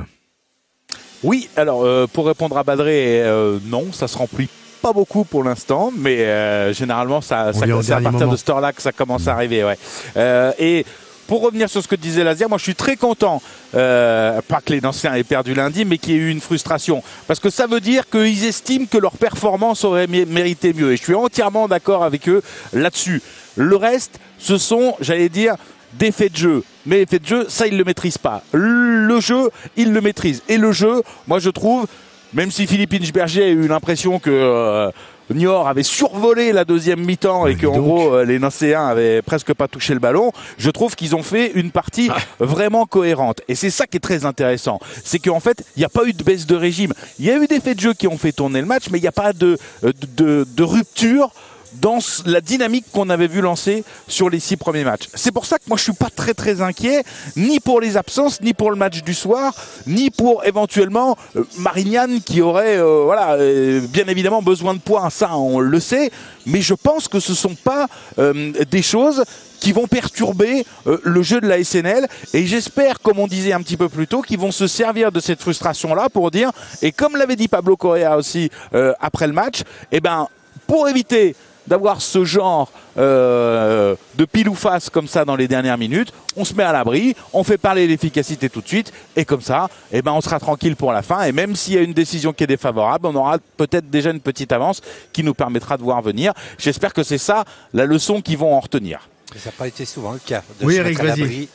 Oui, 1.25 1.49
alors 1.57 1.85
euh, 1.85 2.07
pour 2.07 2.27
répondre 2.27 2.57
à 2.59 2.63
Badré, 2.63 3.23
euh, 3.23 3.59
non, 3.67 3.93
ça 3.93 4.07
se 4.09 4.17
remplit 4.17 4.49
pas 4.81 4.93
beaucoup 4.93 5.25
pour 5.25 5.43
l'instant, 5.43 5.93
mais 5.97 6.21
euh, 6.21 6.73
généralement 6.73 7.21
ça, 7.21 7.53
ça 7.53 7.65
à 7.65 7.69
partir 8.01 8.13
moment. 8.13 8.33
de 8.33 8.37
ce 8.37 8.49
heure-là 8.51 8.73
que 8.73 8.81
ça 8.81 8.93
commence 8.93 9.27
à 9.27 9.33
arriver. 9.35 9.65
Ouais. 9.65 9.77
Euh, 10.17 10.53
et 10.61 10.87
pour 11.29 11.43
revenir 11.43 11.71
sur 11.71 11.81
ce 11.83 11.87
que 11.87 11.95
disait 11.95 12.25
Lazia, 12.25 12.49
moi 12.49 12.59
je 12.59 12.65
suis 12.65 12.75
très 12.75 12.97
content, 12.97 13.41
euh, 13.77 14.41
pas 14.49 14.61
que 14.61 14.73
les 14.73 14.81
Nanciens 14.81 15.15
aient 15.15 15.23
perdu 15.23 15.55
lundi, 15.55 15.85
mais 15.85 15.99
qu'il 15.99 16.15
y 16.15 16.17
ait 16.17 16.21
eu 16.21 16.31
une 16.31 16.41
frustration. 16.41 17.03
Parce 17.29 17.39
que 17.39 17.51
ça 17.51 17.67
veut 17.69 17.81
dire 17.81 18.09
qu'ils 18.11 18.45
estiment 18.45 18.87
que 18.91 18.99
leur 18.99 19.13
performance 19.13 19.85
aurait 19.85 20.07
mé- 20.07 20.27
mérité 20.27 20.73
mieux. 20.73 20.93
Et 20.93 20.97
je 20.97 21.03
suis 21.05 21.15
entièrement 21.15 21.69
d'accord 21.69 22.03
avec 22.03 22.29
eux 22.29 22.43
là-dessus. 22.73 23.23
Le 23.57 23.77
reste, 23.77 24.19
ce 24.39 24.57
sont, 24.59 24.97
j'allais 25.01 25.29
dire, 25.29 25.55
des 25.93 26.13
faits 26.13 26.33
de 26.33 26.37
jeu. 26.39 26.65
Mais 26.87 26.97
les 26.99 27.07
faits 27.07 27.23
de 27.23 27.29
jeu, 27.29 27.47
ça, 27.49 27.67
ils 27.67 27.77
le 27.77 27.85
maîtrisent 27.85 28.19
pas. 28.19 28.43
Le 28.53 29.21
jeu, 29.21 29.51
ils 29.77 29.93
le 29.93 30.01
maîtrisent. 30.01 30.43
Et 30.49 30.57
le 30.57 30.73
jeu, 30.73 31.03
moi 31.27 31.39
je 31.39 31.51
trouve, 31.51 31.87
même 32.33 32.51
si 32.51 32.67
Philippe 32.67 32.95
Inchberger 32.95 33.43
a 33.45 33.49
eu 33.49 33.69
l'impression 33.69 34.19
que 34.19 34.31
euh, 34.31 34.91
Niort 35.31 35.69
avait 35.69 35.83
survolé 35.83 36.53
la 36.53 36.65
deuxième 36.65 37.01
mi-temps 37.05 37.47
et 37.47 37.55
dis 37.55 37.63
donc. 37.63 37.77
gros 37.77 38.23
les 38.23 38.39
Nancéens 38.39 38.87
avaient 38.87 39.23
presque 39.23 39.53
pas 39.55 39.69
touché 39.69 39.95
le 39.95 40.01
ballon, 40.01 40.33
je 40.59 40.71
trouve 40.71 40.97
qu'ils 40.97 41.15
ont 41.15 41.23
fait 41.23 41.53
une 41.55 41.71
partie 41.71 42.11
vraiment 42.39 42.87
cohérente. 42.87 43.41
Et 43.49 43.55
c'est 43.55 43.71
ça 43.71 43.87
qui 43.87 43.97
est 43.97 44.01
très 44.01 44.25
intéressant. 44.25 44.79
C'est 45.05 45.19
qu'en 45.19 45.41
fait, 45.41 45.65
il 45.77 45.81
n'y 45.81 45.85
a 45.85 45.89
pas 45.91 46.05
eu 46.05 46.13
de 46.13 46.23
baisse 46.23 46.47
de 46.47 46.57
régime. 46.57 46.93
Il 47.19 47.27
y 47.27 47.31
a 47.31 47.37
eu 47.37 47.47
des 47.47 47.61
faits 47.61 47.77
de 47.77 47.83
jeu 47.83 47.95
qui 47.95 48.07
ont 48.09 48.19
fait 48.19 48.33
tourner 48.33 48.61
le 48.61 48.67
match, 48.67 48.85
mais 48.91 48.99
il 48.99 49.03
n'y 49.03 49.09
a 49.09 49.13
pas 49.13 49.33
de, 49.33 49.59
de, 49.83 50.47
de 50.49 50.63
rupture 50.63 51.31
dans 51.75 51.99
la 52.27 52.41
dynamique 52.41 52.87
qu'on 52.93 53.11
avait 53.11 53.27
vu 53.27 53.41
lancer 53.41 53.85
sur 54.07 54.31
les 54.31 54.41
six 54.41 54.57
premiers 54.57 54.85
matchs. 54.85 55.09
C'est 55.15 55.33
pour 55.33 55.47
ça 55.47 55.59
que 55.59 55.65
moi 55.69 55.77
je 55.77 55.85
suis 55.85 55.93
pas 55.93 56.11
très 56.15 56.35
très 56.35 56.61
inquiet, 56.61 57.05
ni 57.37 57.61
pour 57.61 57.81
les 57.81 57.97
absences, 57.97 58.41
ni 58.41 58.55
pour 58.55 58.71
le 58.71 58.77
match 58.77 59.03
du 59.03 59.15
soir, 59.15 59.55
ni 59.87 60.11
pour 60.11 60.45
éventuellement 60.45 61.17
euh, 61.37 61.45
Marignane 61.59 62.21
qui 62.21 62.41
aurait 62.41 62.79
euh, 62.79 63.03
voilà 63.05 63.35
euh, 63.35 63.81
bien 63.81 64.07
évidemment 64.07 64.43
besoin 64.43 64.75
de 64.75 64.81
points, 64.81 65.11
ça 65.11 65.37
on 65.37 65.61
le 65.61 65.81
sait, 65.81 66.11
mais 66.47 66.61
je 66.61 66.75
pense 66.75 67.09
que 67.09 67.21
ce 67.21 67.35
sont 67.35 67.55
pas 67.55 67.87
euh, 68.19 68.53
des 68.71 68.83
choses 68.83 69.25
qui 69.61 69.73
vont 69.73 69.87
perturber 69.87 70.65
euh, 70.87 70.99
le 71.05 71.23
jeu 71.23 71.41
de 71.41 71.47
la 71.47 71.63
SNL 71.63 72.09
et 72.33 72.47
j'espère 72.47 73.01
comme 73.01 73.19
on 73.19 73.27
disait 73.27 73.53
un 73.53 73.61
petit 73.61 73.77
peu 73.77 73.89
plus 73.89 74.07
tôt 74.07 74.23
qu'ils 74.23 74.39
vont 74.39 74.53
se 74.53 74.67
servir 74.67 75.13
de 75.13 75.21
cette 75.21 75.41
frustration 75.41 75.95
là 75.95 76.09
pour 76.09 76.31
dire 76.31 76.51
et 76.83 76.93
comme 76.93 77.17
l'avait 77.17 77.37
dit 77.37 77.49
Pablo 77.49 77.77
Correa 77.77 78.17
aussi 78.17 78.51
euh, 78.75 78.93
après 79.01 79.27
le 79.27 79.33
match, 79.33 79.63
eh 79.93 80.01
ben 80.01 80.29
pour 80.67 80.89
éviter 80.89 81.35
d'avoir 81.69 82.01
ce 82.01 82.25
genre 82.25 82.73
euh, 82.99 83.95
de 84.17 84.25
pile 84.25 84.49
ou 84.49 84.55
face 84.55 84.91
comme 84.91 85.07
ça 85.07 85.25
dans 85.25 85.37
les 85.37 85.47
dernières 85.47 85.79
minutes. 85.79 86.13
On 86.37 86.45
se 86.45 86.55
met 86.55 86.65
à 86.65 86.73
l'abri, 86.73 87.15
on 87.33 87.45
fait 87.45 87.59
parler 87.59 87.87
l'efficacité 87.87 88.49
tout 88.49 88.61
de 88.61 88.67
suite, 88.69 88.93
et 89.17 89.25
comme 89.25 89.41
ça, 89.43 89.69
eh 89.93 90.03
ben, 90.03 90.13
on 90.13 90.21
sera 90.21 90.41
tranquille 90.41 90.75
pour 90.77 90.93
la 90.93 91.03
fin. 91.03 91.23
Et 91.23 91.33
même 91.33 91.55
s'il 91.55 91.75
y 91.75 91.79
a 91.79 91.83
une 91.83 91.93
décision 91.93 92.33
qui 92.33 92.45
est 92.45 92.49
défavorable, 92.49 93.07
on 93.07 93.15
aura 93.15 93.39
peut-être 93.57 93.89
déjà 93.91 94.11
une 94.11 94.21
petite 94.21 94.51
avance 94.53 94.81
qui 95.13 95.23
nous 95.23 95.35
permettra 95.35 95.77
de 95.77 95.83
voir 95.83 96.03
venir. 96.03 96.33
J'espère 96.59 96.93
que 96.93 97.03
c'est 97.03 97.19
ça 97.19 97.45
la 97.73 97.85
leçon 97.85 98.21
qu'ils 98.21 98.39
vont 98.39 98.55
en 98.55 98.61
retenir. 98.61 99.09
Mais 99.35 99.41
ça 99.41 99.51
n'a 99.51 99.57
pas 99.59 99.69
été 99.69 99.85
souvent 99.85 100.13
le 100.13 100.21
cas. 100.25 100.43
De 100.59 100.65
Oui, 100.67 100.75
se 100.75 100.81
Eric, 100.81 101.03
mettre 101.03 101.13
à 101.13 101.17
vas-y. 101.17 101.49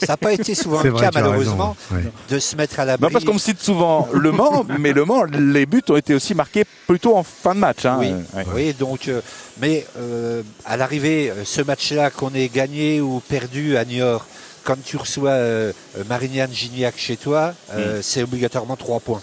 Ça 0.00 0.06
n'a 0.12 0.16
pas 0.16 0.32
été 0.32 0.54
souvent 0.62 0.82
le 0.82 0.90
vrai, 0.90 1.00
cas, 1.02 1.10
malheureusement, 1.14 1.76
raison, 1.90 2.04
ouais. 2.06 2.12
de 2.30 2.38
se 2.38 2.56
mettre 2.56 2.80
à 2.80 2.84
l'abri. 2.84 3.04
Non, 3.06 3.10
parce 3.12 3.24
qu'on 3.24 3.34
me 3.34 3.38
cite 3.38 3.60
souvent 3.60 4.08
Le 4.12 4.32
Mans, 4.32 4.64
mais 4.78 4.92
Le 4.92 5.04
Mans, 5.04 5.24
les 5.24 5.66
buts 5.66 5.82
ont 5.88 5.96
été 5.96 6.14
aussi 6.14 6.34
marqués 6.34 6.64
plutôt 6.86 7.16
en 7.16 7.22
fin 7.22 7.54
de 7.54 7.60
match. 7.60 7.84
hein. 7.84 7.96
Oui, 8.00 8.10
Euh, 8.12 8.38
ouais. 8.38 8.46
oui, 8.54 8.72
donc, 8.78 9.08
euh, 9.08 9.20
mais 9.60 9.86
euh, 9.98 10.42
à 10.64 10.76
l'arrivée, 10.76 11.32
ce 11.44 11.62
match-là, 11.62 12.10
qu'on 12.10 12.34
ait 12.34 12.48
gagné 12.48 13.00
ou 13.00 13.20
perdu 13.20 13.76
à 13.76 13.84
Niort, 13.84 14.26
quand 14.64 14.76
tu 14.84 14.96
reçois 14.96 15.30
euh, 15.30 15.72
Marignane 16.08 16.52
Gignac 16.52 16.94
chez 16.96 17.16
toi, 17.16 17.54
euh, 17.74 17.98
Mm. 17.98 18.02
c'est 18.02 18.22
obligatoirement 18.22 18.76
trois 18.76 19.00
points. 19.00 19.22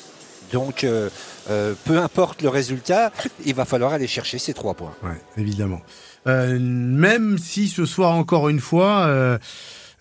Donc, 0.51 0.83
euh, 0.83 1.09
euh, 1.51 1.73
peu 1.85 1.99
importe 1.99 2.41
le 2.41 2.49
résultat, 2.49 3.11
il 3.45 3.53
va 3.53 3.65
falloir 3.65 3.93
aller 3.93 4.07
chercher 4.07 4.39
ces 4.39 4.53
trois 4.53 4.73
points. 4.73 4.93
Ouais, 5.03 5.21
évidemment. 5.37 5.79
Euh, 6.27 6.57
même 6.59 7.37
si 7.37 7.67
ce 7.69 7.85
soir, 7.85 8.11
encore 8.13 8.49
une 8.49 8.59
fois, 8.59 9.05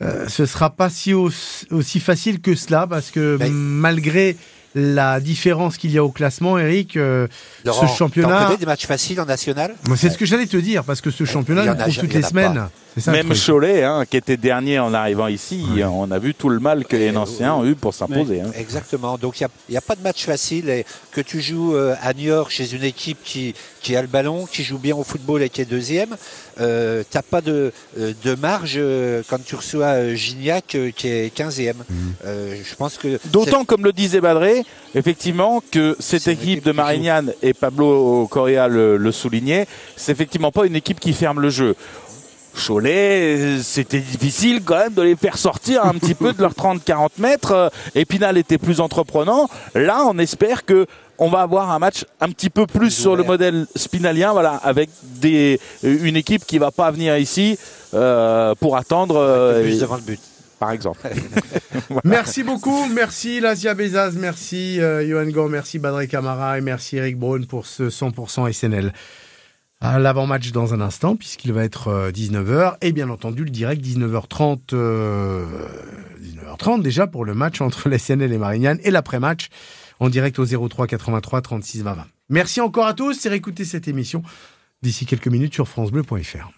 euh, 0.03 0.27
ce 0.29 0.47
sera 0.47 0.71
pas 0.71 0.91
si 0.91 1.15
aussi, 1.15 1.67
aussi 1.71 2.01
facile 2.01 2.41
que 2.41 2.55
cela, 2.55 2.87
parce 2.87 3.11
que 3.11 3.39
malgré 3.51 4.37
la 4.75 5.19
différence 5.19 5.77
qu'il 5.79 5.91
y 5.91 5.99
a 5.99 6.05
au 6.05 6.11
classement, 6.11 6.59
Eric, 6.59 6.97
euh, 6.97 7.27
Laurent, 7.65 7.87
ce 7.89 7.97
championnat, 7.97 8.57
des 8.57 8.67
matchs 8.67 8.87
faciles 8.87 9.21
en 9.21 9.25
national? 9.25 9.75
Moi, 9.89 9.97
c'est 9.97 10.11
ce 10.11 10.19
que 10.19 10.27
j'allais 10.27 10.47
te 10.47 10.57
dire, 10.59 10.85
parce 10.85 11.01
que 11.01 11.11
ce 11.11 11.25
championnat 11.25 11.75
prouve 11.75 11.93
ja- 11.95 12.01
toutes 12.03 12.15
les 12.15 12.23
semaines. 12.23 12.69
Ça 13.01 13.13
Même 13.13 13.29
truc. 13.29 13.39
Cholet, 13.45 13.85
hein, 13.85 14.05
qui 14.09 14.17
était 14.17 14.37
dernier 14.37 14.79
en 14.79 14.93
arrivant 14.95 15.27
ici, 15.29 15.65
on 15.85 16.11
a 16.11 16.19
vu 16.19 16.35
tout 16.35 16.49
le 16.49 16.59
mal 16.61 16.85
que 16.85 16.97
les 16.97 17.13
Nanciens 17.13 17.55
ont 17.55 17.65
eu 17.67 17.75
pour 17.75 17.95
s'imposer. 17.95 18.41
hein. 18.41 18.51
Exactement. 18.57 19.19
Donc 19.19 19.41
il 19.41 19.47
n'y 19.71 19.77
a, 19.77 19.81
pas 19.81 19.95
de 19.97 20.03
match 20.03 20.25
facile. 20.25 20.69
Et 20.71 20.85
que 21.13 21.21
tu 21.21 21.41
joues 21.41 21.75
euh, 21.75 21.95
à 22.03 22.13
Niort 22.15 22.51
chez 22.51 22.75
une 22.75 22.85
équipe 22.85 23.19
qui, 23.25 23.55
qui 23.83 23.97
a 23.97 24.03
le 24.03 24.09
ballon, 24.09 24.47
qui 24.47 24.63
joue 24.63 24.79
bien 24.79 24.97
au 24.97 25.05
football 25.05 25.43
et 25.43 25.49
qui 25.49 25.61
est 25.61 25.65
deuxième, 25.65 26.17
euh, 26.61 27.03
t'as 27.09 27.23
pas 27.23 27.41
de, 27.41 27.73
euh, 27.99 28.13
de 28.25 28.35
marge 28.35 28.75
euh, 28.77 29.23
quand 29.29 29.43
tu 29.45 29.55
reçois 29.55 29.87
euh, 29.87 30.15
Gignac 30.15 30.75
euh, 30.75 30.91
qui 30.91 31.09
est 31.09 31.37
15e. 31.37 31.75
Mhm. 31.89 32.13
Euh, 32.27 32.57
je 32.65 32.75
pense 32.75 32.97
que 32.99 33.19
D'autant, 33.27 33.65
comme 33.65 33.85
le 33.85 33.93
disait 33.93 34.21
Badré, 34.21 34.65
effectivement, 34.95 35.63
que 35.71 35.97
cette 35.99 36.29
équipe 36.29 36.65
de. 36.65 36.73
Marignane 36.73 37.33
et 37.43 37.55
Pablo 37.55 38.27
Correa 38.29 38.69
le, 38.69 38.97
le 38.97 39.13
soulignait, 39.13 39.67
c'est 39.97 40.13
effectivement 40.13 40.53
pas 40.53 40.65
une 40.67 40.77
équipe 40.77 41.01
qui 41.01 41.13
ferme 41.13 41.41
le 41.41 41.51
jeu. 41.51 41.75
Cholet, 42.67 43.37
euh, 43.37 43.61
c'était 43.63 44.01
difficile 44.01 44.63
quand 44.65 44.79
même 44.79 44.95
de 44.95 45.03
les 45.03 45.17
faire 45.17 45.39
sortir 45.39 45.85
un 45.85 45.95
petit 45.95 46.15
peu 46.15 46.33
de 46.33 46.41
leurs 46.41 46.55
30-40 46.55 47.09
mètres. 47.19 47.53
Euh, 47.53 47.69
Épinal 47.95 48.37
était 48.37 48.59
plus 48.59 48.81
entreprenant. 48.81 49.49
Là, 49.75 50.05
on 50.07 50.19
espère 50.19 50.65
que 50.65 50.87
on 51.19 51.29
va 51.29 51.41
avoir 51.41 51.71
un 51.71 51.79
match 51.79 52.05
un 52.21 52.31
petit 52.31 52.51
peu 52.51 52.67
plus 52.67 52.91
sur 52.91 53.17
le 53.17 53.25
modèle 53.25 53.67
spinalien, 53.75 54.33
voilà, 54.33 54.53
avec 54.63 54.89
des, 55.03 55.61
une 55.83 56.17
équipe 56.17 56.47
qui 56.47 56.59
va 56.59 56.71
pas 56.71 56.91
venir 56.91 57.17
ici 57.19 57.59
euh, 57.95 58.55
pour 58.55 58.77
attendre, 58.77 59.17
euh, 59.17 59.63
plus 59.63 59.81
devant 59.81 59.97
le 59.97 60.03
but. 60.03 60.21
par 60.61 60.71
exemple. 60.71 61.01
Merci 62.05 62.43
beaucoup, 62.43 62.87
merci 62.87 63.41
Lazia 63.41 63.75
Bezaz, 63.75 64.13
merci 64.17 64.81
euh, 64.81 65.07
Johan 65.07 65.31
Gore, 65.31 65.49
merci 65.49 65.79
Badré 65.79 66.07
Camara 66.09 66.59
et 66.59 66.61
merci 66.61 66.97
Eric 66.97 67.19
Braun 67.19 67.45
pour 67.47 67.67
ce 67.67 67.85
100% 67.85 68.53
SNL. 68.53 68.93
L'avant-match 69.81 70.51
dans 70.51 70.75
un 70.75 70.81
instant, 70.81 71.15
puisqu'il 71.15 71.53
va 71.53 71.63
être 71.63 71.89
euh, 71.89 72.11
19h, 72.11 72.77
et 72.81 72.91
bien 72.91 73.09
entendu 73.11 73.45
le 73.45 73.51
direct 73.51 73.81
19h30, 73.85 74.59
euh, 74.73 75.47
19h30 76.21 76.83
déjà 76.83 77.07
pour 77.07 77.25
le 77.25 77.33
match 77.35 77.61
entre 77.61 77.89
les 77.89 77.99
SNL 77.99 78.33
et 78.33 78.39
Marignane, 78.39 78.81
et 78.83 78.91
l'après-match 78.91 79.49
en 80.01 80.09
direct 80.09 80.39
au 80.39 80.47
03 80.47 80.87
83 80.89 81.43
36 81.43 81.83
20 81.83 81.95
20. 81.95 82.07
Merci 82.29 82.61
encore 82.61 82.87
à 82.87 82.95
tous 82.95 83.25
et 83.25 83.29
réécoutez 83.29 83.65
cette 83.65 83.89
émission 83.89 84.23
d'ici 84.83 85.07
quelques 85.07 85.29
minutes 85.29 85.55
sur 85.55 85.69
francebleu.fr. 85.69 86.51